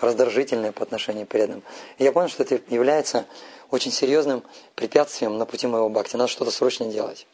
раздражительное 0.00 0.72
по 0.72 0.82
отношению 0.82 1.26
к 1.26 1.28
преданным. 1.28 1.62
И 1.98 2.04
я 2.04 2.12
понял, 2.12 2.28
что 2.28 2.42
это 2.42 2.60
является 2.68 3.26
очень 3.70 3.92
серьезным 3.92 4.42
препятствием 4.74 5.38
на 5.38 5.46
пути 5.46 5.66
моего 5.66 5.88
бхакти. 5.88 6.16
Надо 6.16 6.30
что-то 6.30 6.50
срочно 6.50 6.86
делать. 6.86 7.26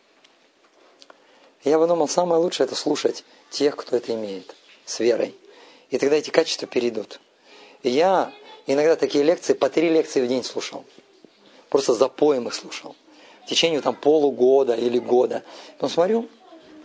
И 1.65 1.71
я 1.71 1.79
подумал, 1.79 2.09
самое 2.09 2.41
лучшее 2.41 2.67
это 2.67 2.75
слушать 2.75 3.25
тех, 3.51 3.77
кто 3.77 3.97
это 3.97 4.15
имеет, 4.15 4.55
с 4.85 5.01
верой. 5.01 5.35
И 5.91 5.99
тогда 5.99 6.17
эти 6.17 6.31
качества 6.31 6.67
перейдут. 6.67 7.21
И 7.83 7.91
я 7.91 8.33
иногда 8.67 8.97
такие 8.97 9.25
лекции, 9.25 9.53
по 9.55 9.71
три 9.71 9.89
лекции 9.89 10.21
в 10.21 10.29
день 10.29 10.45
слушал. 10.45 10.85
Просто 11.69 11.95
запоем 11.95 12.49
их 12.49 12.55
слушал. 12.55 12.95
В 13.45 13.49
течение 13.49 13.81
там 13.81 13.95
полугода 13.95 14.75
или 14.75 14.99
года. 14.99 15.45
Потом 15.75 15.91
смотрю, 15.91 16.29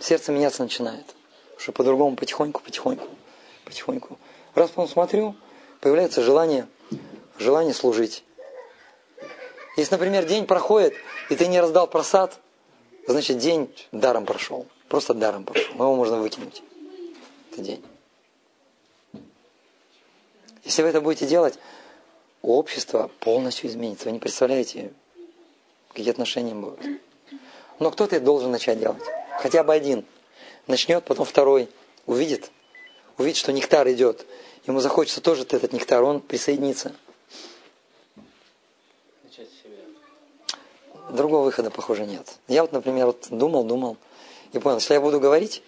сердце 0.01 0.31
меняться 0.31 0.63
начинает. 0.63 1.15
Что 1.57 1.71
по-другому 1.71 2.15
потихоньку, 2.15 2.61
потихоньку, 2.61 3.07
потихоньку. 3.65 4.17
Раз 4.55 4.69
потом 4.69 4.87
смотрю, 4.87 5.35
появляется 5.79 6.21
желание, 6.21 6.67
желание 7.37 7.73
служить. 7.73 8.23
Если, 9.77 9.93
например, 9.93 10.25
день 10.25 10.45
проходит, 10.45 10.93
и 11.29 11.35
ты 11.35 11.47
не 11.47 11.61
раздал 11.61 11.87
просад, 11.87 12.39
значит 13.07 13.37
день 13.37 13.73
даром 13.91 14.25
прошел. 14.25 14.65
Просто 14.89 15.13
даром 15.13 15.45
прошел. 15.45 15.73
Его 15.73 15.95
можно 15.95 16.17
выкинуть. 16.17 16.61
Это 17.51 17.61
день. 17.61 17.83
Если 20.63 20.83
вы 20.83 20.89
это 20.89 21.01
будете 21.01 21.25
делать, 21.25 21.57
общество 22.41 23.09
полностью 23.19 23.69
изменится. 23.69 24.05
Вы 24.05 24.11
не 24.11 24.19
представляете, 24.19 24.93
какие 25.89 26.11
отношения 26.11 26.53
будут. 26.53 26.79
Но 27.79 27.91
кто-то 27.91 28.15
это 28.15 28.25
должен 28.25 28.51
начать 28.51 28.79
делать. 28.79 29.01
Хотя 29.41 29.63
бы 29.63 29.73
один. 29.73 30.05
Начнет, 30.67 31.03
потом 31.03 31.25
второй. 31.25 31.67
Увидит. 32.05 32.51
Увидит, 33.17 33.37
что 33.37 33.51
нектар 33.51 33.89
идет. 33.89 34.27
Ему 34.67 34.79
захочется 34.79 35.19
тоже 35.19 35.41
этот 35.41 35.73
нектар. 35.73 36.03
Он 36.03 36.21
присоединится. 36.21 36.93
Другого 41.09 41.45
выхода, 41.45 41.71
похоже, 41.71 42.05
нет. 42.05 42.37
Я 42.47 42.61
вот, 42.61 42.71
например, 42.71 43.07
вот 43.07 43.27
думал, 43.31 43.63
думал. 43.63 43.97
И 44.53 44.59
понял, 44.59 44.77
если 44.77 44.93
я 44.93 45.01
буду 45.01 45.19
говорить, 45.19 45.63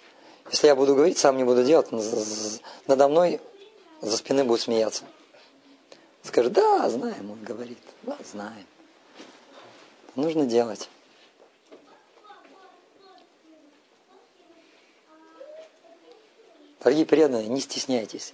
если 0.51 0.67
я 0.67 0.75
буду 0.75 0.93
говорить, 0.93 1.17
сам 1.17 1.35
не 1.37 1.43
буду 1.43 1.63
делать, 1.63 1.87
надо 2.85 3.07
мной 3.07 3.41
за 4.01 4.17
спины 4.17 4.43
будут 4.43 4.61
смеяться. 4.61 5.03
Скажет, 6.21 6.53
да, 6.53 6.87
знаем, 6.89 7.31
он 7.31 7.43
говорит. 7.43 7.79
Да, 8.03 8.17
знаем. 8.31 8.67
Нужно 10.15 10.45
делать. 10.45 10.89
Дорогие 16.83 17.05
преданные, 17.05 17.47
не 17.47 17.61
стесняйтесь. 17.61 18.33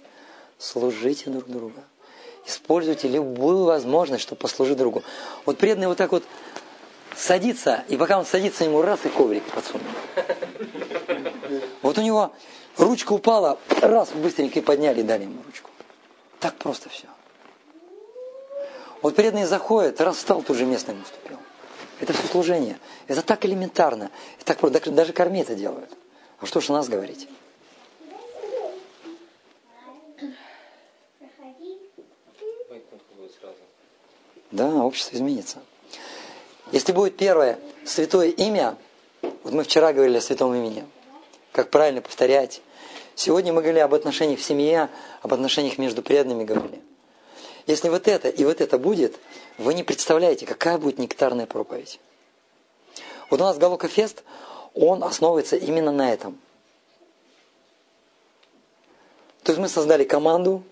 Служите 0.58 1.30
друг 1.30 1.46
другу. 1.46 1.80
Используйте 2.46 3.06
любую 3.08 3.64
возможность, 3.64 4.22
чтобы 4.22 4.40
послужить 4.40 4.76
другу. 4.76 5.02
Вот 5.46 5.58
преданные 5.58 5.88
вот 5.88 5.98
так 5.98 6.10
вот 6.10 6.24
садится, 7.16 7.84
и 7.88 7.96
пока 7.96 8.18
он 8.18 8.26
садится, 8.26 8.64
ему 8.64 8.82
раз 8.82 9.00
и 9.04 9.08
коврик 9.08 9.44
подсунул. 9.44 9.86
Вот 11.82 11.98
у 11.98 12.02
него 12.02 12.32
ручка 12.76 13.12
упала, 13.12 13.58
раз, 13.80 14.10
быстренько 14.10 14.62
подняли 14.62 15.00
и 15.00 15.02
дали 15.02 15.24
ему 15.24 15.42
ручку. 15.44 15.70
Так 16.40 16.56
просто 16.56 16.88
все. 16.88 17.06
Вот 19.02 19.14
преданный 19.14 19.44
заходит, 19.44 20.00
раз 20.00 20.16
встал, 20.16 20.42
тут 20.42 20.56
же 20.56 20.64
место 20.64 20.92
ему 20.92 21.02
уступил. 21.02 21.38
Это 22.00 22.12
все 22.14 22.26
служение. 22.26 22.78
Это 23.06 23.22
так 23.22 23.44
элементарно. 23.44 24.10
Это 24.36 24.46
так 24.46 24.58
просто. 24.58 24.90
Даже 24.90 25.12
корми 25.12 25.40
это 25.40 25.54
делают. 25.54 25.90
А 26.40 26.46
что 26.46 26.60
ж 26.60 26.70
о 26.70 26.72
нас 26.72 26.88
говорить? 26.88 27.28
Да, 34.50 34.84
общество 34.84 35.16
изменится. 35.16 35.58
Если 36.72 36.92
будет 36.92 37.16
первое 37.16 37.58
святое 37.84 38.28
имя, 38.28 38.76
вот 39.22 39.52
мы 39.52 39.64
вчера 39.64 39.92
говорили 39.92 40.18
о 40.18 40.20
святом 40.20 40.54
имени, 40.54 40.86
как 41.52 41.70
правильно 41.70 42.00
повторять. 42.00 42.60
Сегодня 43.14 43.52
мы 43.52 43.60
говорили 43.60 43.80
об 43.80 43.94
отношениях 43.94 44.40
в 44.40 44.44
семье, 44.44 44.88
об 45.22 45.32
отношениях 45.32 45.78
между 45.78 46.02
преданными 46.02 46.44
говорили. 46.44 46.80
Если 47.66 47.88
вот 47.88 48.08
это 48.08 48.28
и 48.28 48.44
вот 48.44 48.60
это 48.60 48.78
будет, 48.78 49.18
вы 49.58 49.74
не 49.74 49.82
представляете, 49.82 50.46
какая 50.46 50.78
будет 50.78 50.98
нектарная 50.98 51.46
проповедь. 51.46 52.00
Вот 53.30 53.40
у 53.40 53.44
нас 53.44 53.58
Галука 53.58 53.88
Фест, 53.88 54.24
он 54.74 55.04
основывается 55.04 55.56
именно 55.56 55.92
на 55.92 56.12
этом. 56.12 56.40
То 59.42 59.52
есть 59.52 59.60
мы 59.60 59.68
создали 59.68 60.04
команду, 60.04 60.62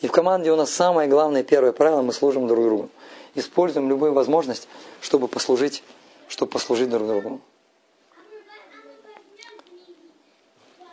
и 0.00 0.08
в 0.08 0.12
команде 0.12 0.50
у 0.50 0.56
нас 0.56 0.70
самое 0.70 1.08
главное 1.08 1.42
первое 1.42 1.72
правило, 1.72 2.02
мы 2.02 2.12
служим 2.12 2.48
друг 2.48 2.64
другу. 2.64 2.88
Используем 3.34 3.88
любую 3.88 4.12
возможность, 4.12 4.66
чтобы 5.00 5.28
послужить, 5.28 5.82
чтобы 6.28 6.50
послужить 6.50 6.88
друг 6.88 7.06
другу. 7.06 7.40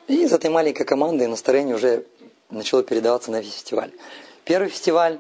И 0.08 0.24
из 0.24 0.34
этой 0.34 0.50
маленькой 0.50 0.86
команды 0.86 1.28
настроение 1.28 1.76
уже 1.76 2.06
начало 2.50 2.84
передаваться 2.84 3.32
на 3.32 3.40
весь 3.40 3.54
фестиваль. 3.54 3.92
Первый 4.44 4.70
фестиваль 4.70 5.20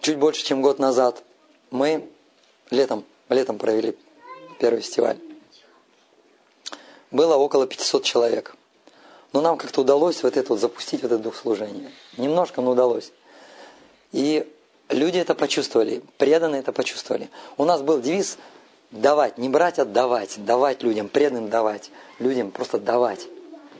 чуть 0.00 0.18
больше, 0.18 0.44
чем 0.44 0.62
год 0.62 0.78
назад. 0.78 1.22
Мы 1.70 2.08
летом, 2.70 3.04
летом 3.28 3.58
провели 3.58 3.96
первый 4.58 4.80
фестиваль. 4.80 5.18
Было 7.10 7.36
около 7.36 7.66
500 7.66 8.04
человек. 8.04 8.56
Но 9.34 9.40
нам 9.40 9.56
как-то 9.58 9.80
удалось 9.80 10.22
вот 10.22 10.36
это 10.36 10.48
вот 10.50 10.60
запустить, 10.60 11.02
вот 11.02 11.10
это 11.10 11.20
дух 11.20 11.34
служения. 11.34 11.90
Немножко, 12.16 12.60
но 12.60 12.70
удалось. 12.70 13.10
И 14.12 14.48
люди 14.88 15.18
это 15.18 15.34
почувствовали, 15.34 16.02
преданные 16.18 16.60
это 16.60 16.72
почувствовали. 16.72 17.28
У 17.56 17.64
нас 17.64 17.82
был 17.82 18.00
девиз 18.00 18.38
давать, 18.92 19.36
не 19.36 19.48
брать, 19.48 19.80
а 19.80 19.84
давать. 19.84 20.44
Давать 20.44 20.84
людям, 20.84 21.08
преданным 21.08 21.50
давать. 21.50 21.90
Людям 22.20 22.52
просто 22.52 22.78
давать. 22.78 23.26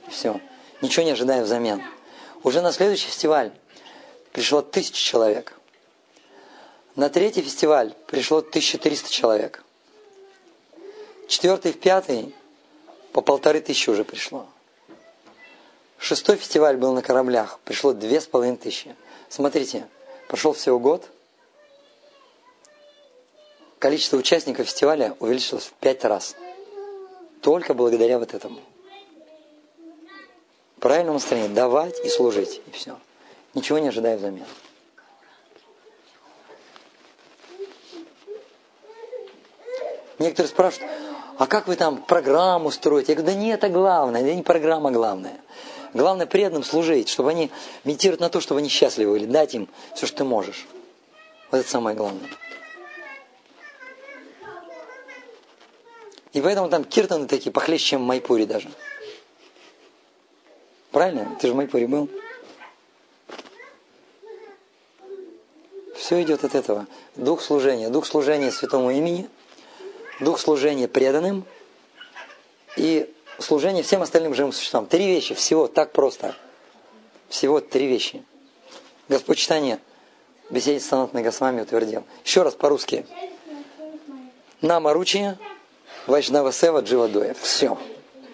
Все. 0.09 0.41
Ничего 0.83 1.05
не 1.05 1.13
ожидая 1.13 1.45
взамен. 1.45 1.81
Уже 2.43 2.61
на 2.61 2.73
следующий 2.73 3.07
фестиваль 3.07 3.53
пришло 4.33 4.61
тысяча 4.61 4.99
человек. 4.99 5.57
На 6.97 7.09
третий 7.11 7.43
фестиваль 7.43 7.95
пришло 8.09 8.39
1300 8.39 9.09
человек. 9.09 9.63
Четвертый, 11.29 11.73
в 11.73 11.79
пятый 11.79 12.35
по 13.13 13.21
полторы 13.21 13.61
тысячи 13.61 13.89
уже 13.89 14.03
пришло. 14.03 14.49
Шестой 16.05 16.37
фестиваль 16.37 16.77
был 16.77 16.93
на 16.93 17.01
кораблях, 17.01 17.59
пришло 17.65 17.95
две 17.95 18.21
с 18.21 18.27
половиной 18.27 18.59
тысячи. 18.59 18.95
Смотрите, 19.31 19.89
прошел 20.29 20.53
всего 20.53 20.79
год, 20.79 21.09
количество 23.79 24.19
участников 24.19 24.67
фестиваля 24.67 25.17
увеличилось 25.19 25.65
в 25.65 25.73
пять 25.73 26.05
раз. 26.05 26.37
Только 27.41 27.73
благодаря 27.73 28.19
вот 28.19 28.35
этому. 28.35 28.61
Правильному 30.79 31.15
настроению 31.15 31.55
давать 31.55 31.99
и 32.05 32.11
служить, 32.11 32.61
и 32.67 32.71
все. 32.73 32.99
Ничего 33.55 33.79
не 33.79 33.89
ожидая 33.89 34.19
взамен. 34.19 34.45
Некоторые 40.19 40.51
спрашивают, 40.51 40.93
а 41.39 41.47
как 41.47 41.67
вы 41.67 41.77
там 41.77 41.97
программу 42.03 42.71
строите? 42.71 43.13
Я 43.13 43.17
говорю, 43.17 43.35
да 43.35 43.41
не 43.41 43.49
это 43.49 43.71
главное, 43.71 44.21
это 44.21 44.35
не 44.35 44.43
программа 44.43 44.91
главная. 44.91 45.41
Главное 45.95 46.27
преданным 46.27 46.65
служить, 46.65 47.09
чтобы 47.09 47.31
они 47.31 47.53
медитируют 47.85 48.21
на 48.21 48.29
то, 48.29 48.41
чтобы 48.41 48.59
они 48.59 48.69
счастливы 48.69 49.13
были, 49.13 49.27
дать 49.27 49.55
им 49.55 49.69
все, 49.95 50.07
что 50.07 50.19
ты 50.19 50.25
можешь. 50.25 50.67
Вот 51.51 51.59
это 51.59 51.69
самое 51.69 51.97
главное. 51.97 52.29
И 56.33 56.41
поэтому 56.41 56.69
там 56.69 56.83
киртаны 56.83 57.29
такие 57.29 57.53
похлеще, 57.53 57.91
чем 57.91 58.03
в 58.03 58.07
Майпуре 58.07 58.45
даже. 58.45 58.69
Правильно? 60.91 61.37
Ты 61.41 61.47
же 61.47 61.53
в 61.53 61.57
Майпуре 61.57 61.87
был. 61.87 62.09
Все 65.97 66.21
идет 66.23 66.43
от 66.43 66.57
этого. 66.57 66.89
Дух 67.15 67.41
служения. 67.41 67.89
Дух 67.89 68.05
служения 68.05 68.51
святому 68.51 68.91
имени, 68.91 69.29
дух 70.19 70.41
служения 70.41 70.89
преданным 70.89 71.45
и 72.77 73.14
служение 73.39 73.83
всем 73.83 74.03
остальным 74.03 74.35
живым 74.35 74.53
существам. 74.53 74.87
Три 74.87 75.07
вещи, 75.07 75.35
всего, 75.35 75.67
так 75.67 75.93
просто. 75.93 76.35
Всего 77.29 77.61
три 77.61 77.87
вещи. 77.87 78.25
Господь 79.09 79.39
читание 79.39 79.81
беседе 80.51 80.81
с 80.81 80.87
Санатной 80.87 81.23
Госвами 81.23 81.61
утвердил. 81.61 82.05
Еще 82.25 82.43
раз 82.43 82.55
по-русски. 82.55 83.07
Намаручия, 84.61 85.39
Вайшнава 86.07 86.53
Сева, 86.53 86.81
Дживадоя. 86.81 87.35
Все. 87.35 87.79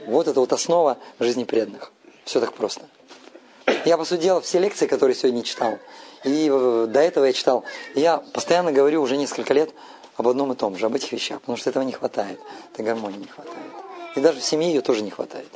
Вот 0.06 0.28
это 0.28 0.40
вот 0.40 0.52
основа 0.52 0.98
жизни 1.18 1.44
преданных. 1.44 1.92
Все 2.24 2.40
так 2.40 2.52
просто. 2.52 2.82
Я, 3.84 3.96
по 3.96 4.04
сути 4.04 4.22
дела, 4.22 4.40
все 4.40 4.58
лекции, 4.58 4.86
которые 4.86 5.14
сегодня 5.14 5.42
читал, 5.42 5.78
и 6.24 6.48
до 6.48 7.00
этого 7.00 7.24
я 7.24 7.32
читал, 7.32 7.64
я 7.94 8.18
постоянно 8.18 8.72
говорю 8.72 9.00
уже 9.00 9.16
несколько 9.16 9.54
лет 9.54 9.70
об 10.16 10.28
одном 10.28 10.52
и 10.52 10.56
том 10.56 10.76
же, 10.76 10.86
об 10.86 10.94
этих 10.94 11.12
вещах, 11.12 11.40
потому 11.40 11.56
что 11.56 11.70
этого 11.70 11.82
не 11.82 11.92
хватает, 11.92 12.38
этой 12.72 12.84
гармонии 12.84 13.18
не 13.18 13.26
хватает. 13.26 13.69
И 14.16 14.20
даже 14.20 14.40
в 14.40 14.44
семье 14.44 14.68
ее 14.68 14.80
тоже 14.80 15.02
не 15.02 15.10
хватает. 15.10 15.48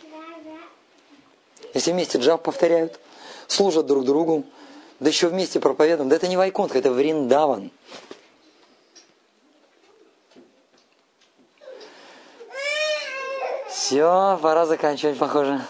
Если 1.75 1.91
вместе 1.91 2.19
джаб 2.19 2.43
повторяют, 2.43 3.01
служат 3.49 3.87
друг 3.87 4.05
другу, 4.05 4.45
да 5.01 5.09
еще 5.09 5.29
вместе 5.29 5.59
проповедуют, 5.59 6.09
да 6.09 6.17
это 6.17 6.29
не 6.29 6.37
Вайконтха, 6.37 6.79
это 6.79 6.93
Вриндаван. 6.93 7.71
Все, 13.69 14.39
пора 14.41 14.67
заканчивать, 14.67 15.19
похоже. 15.19 15.61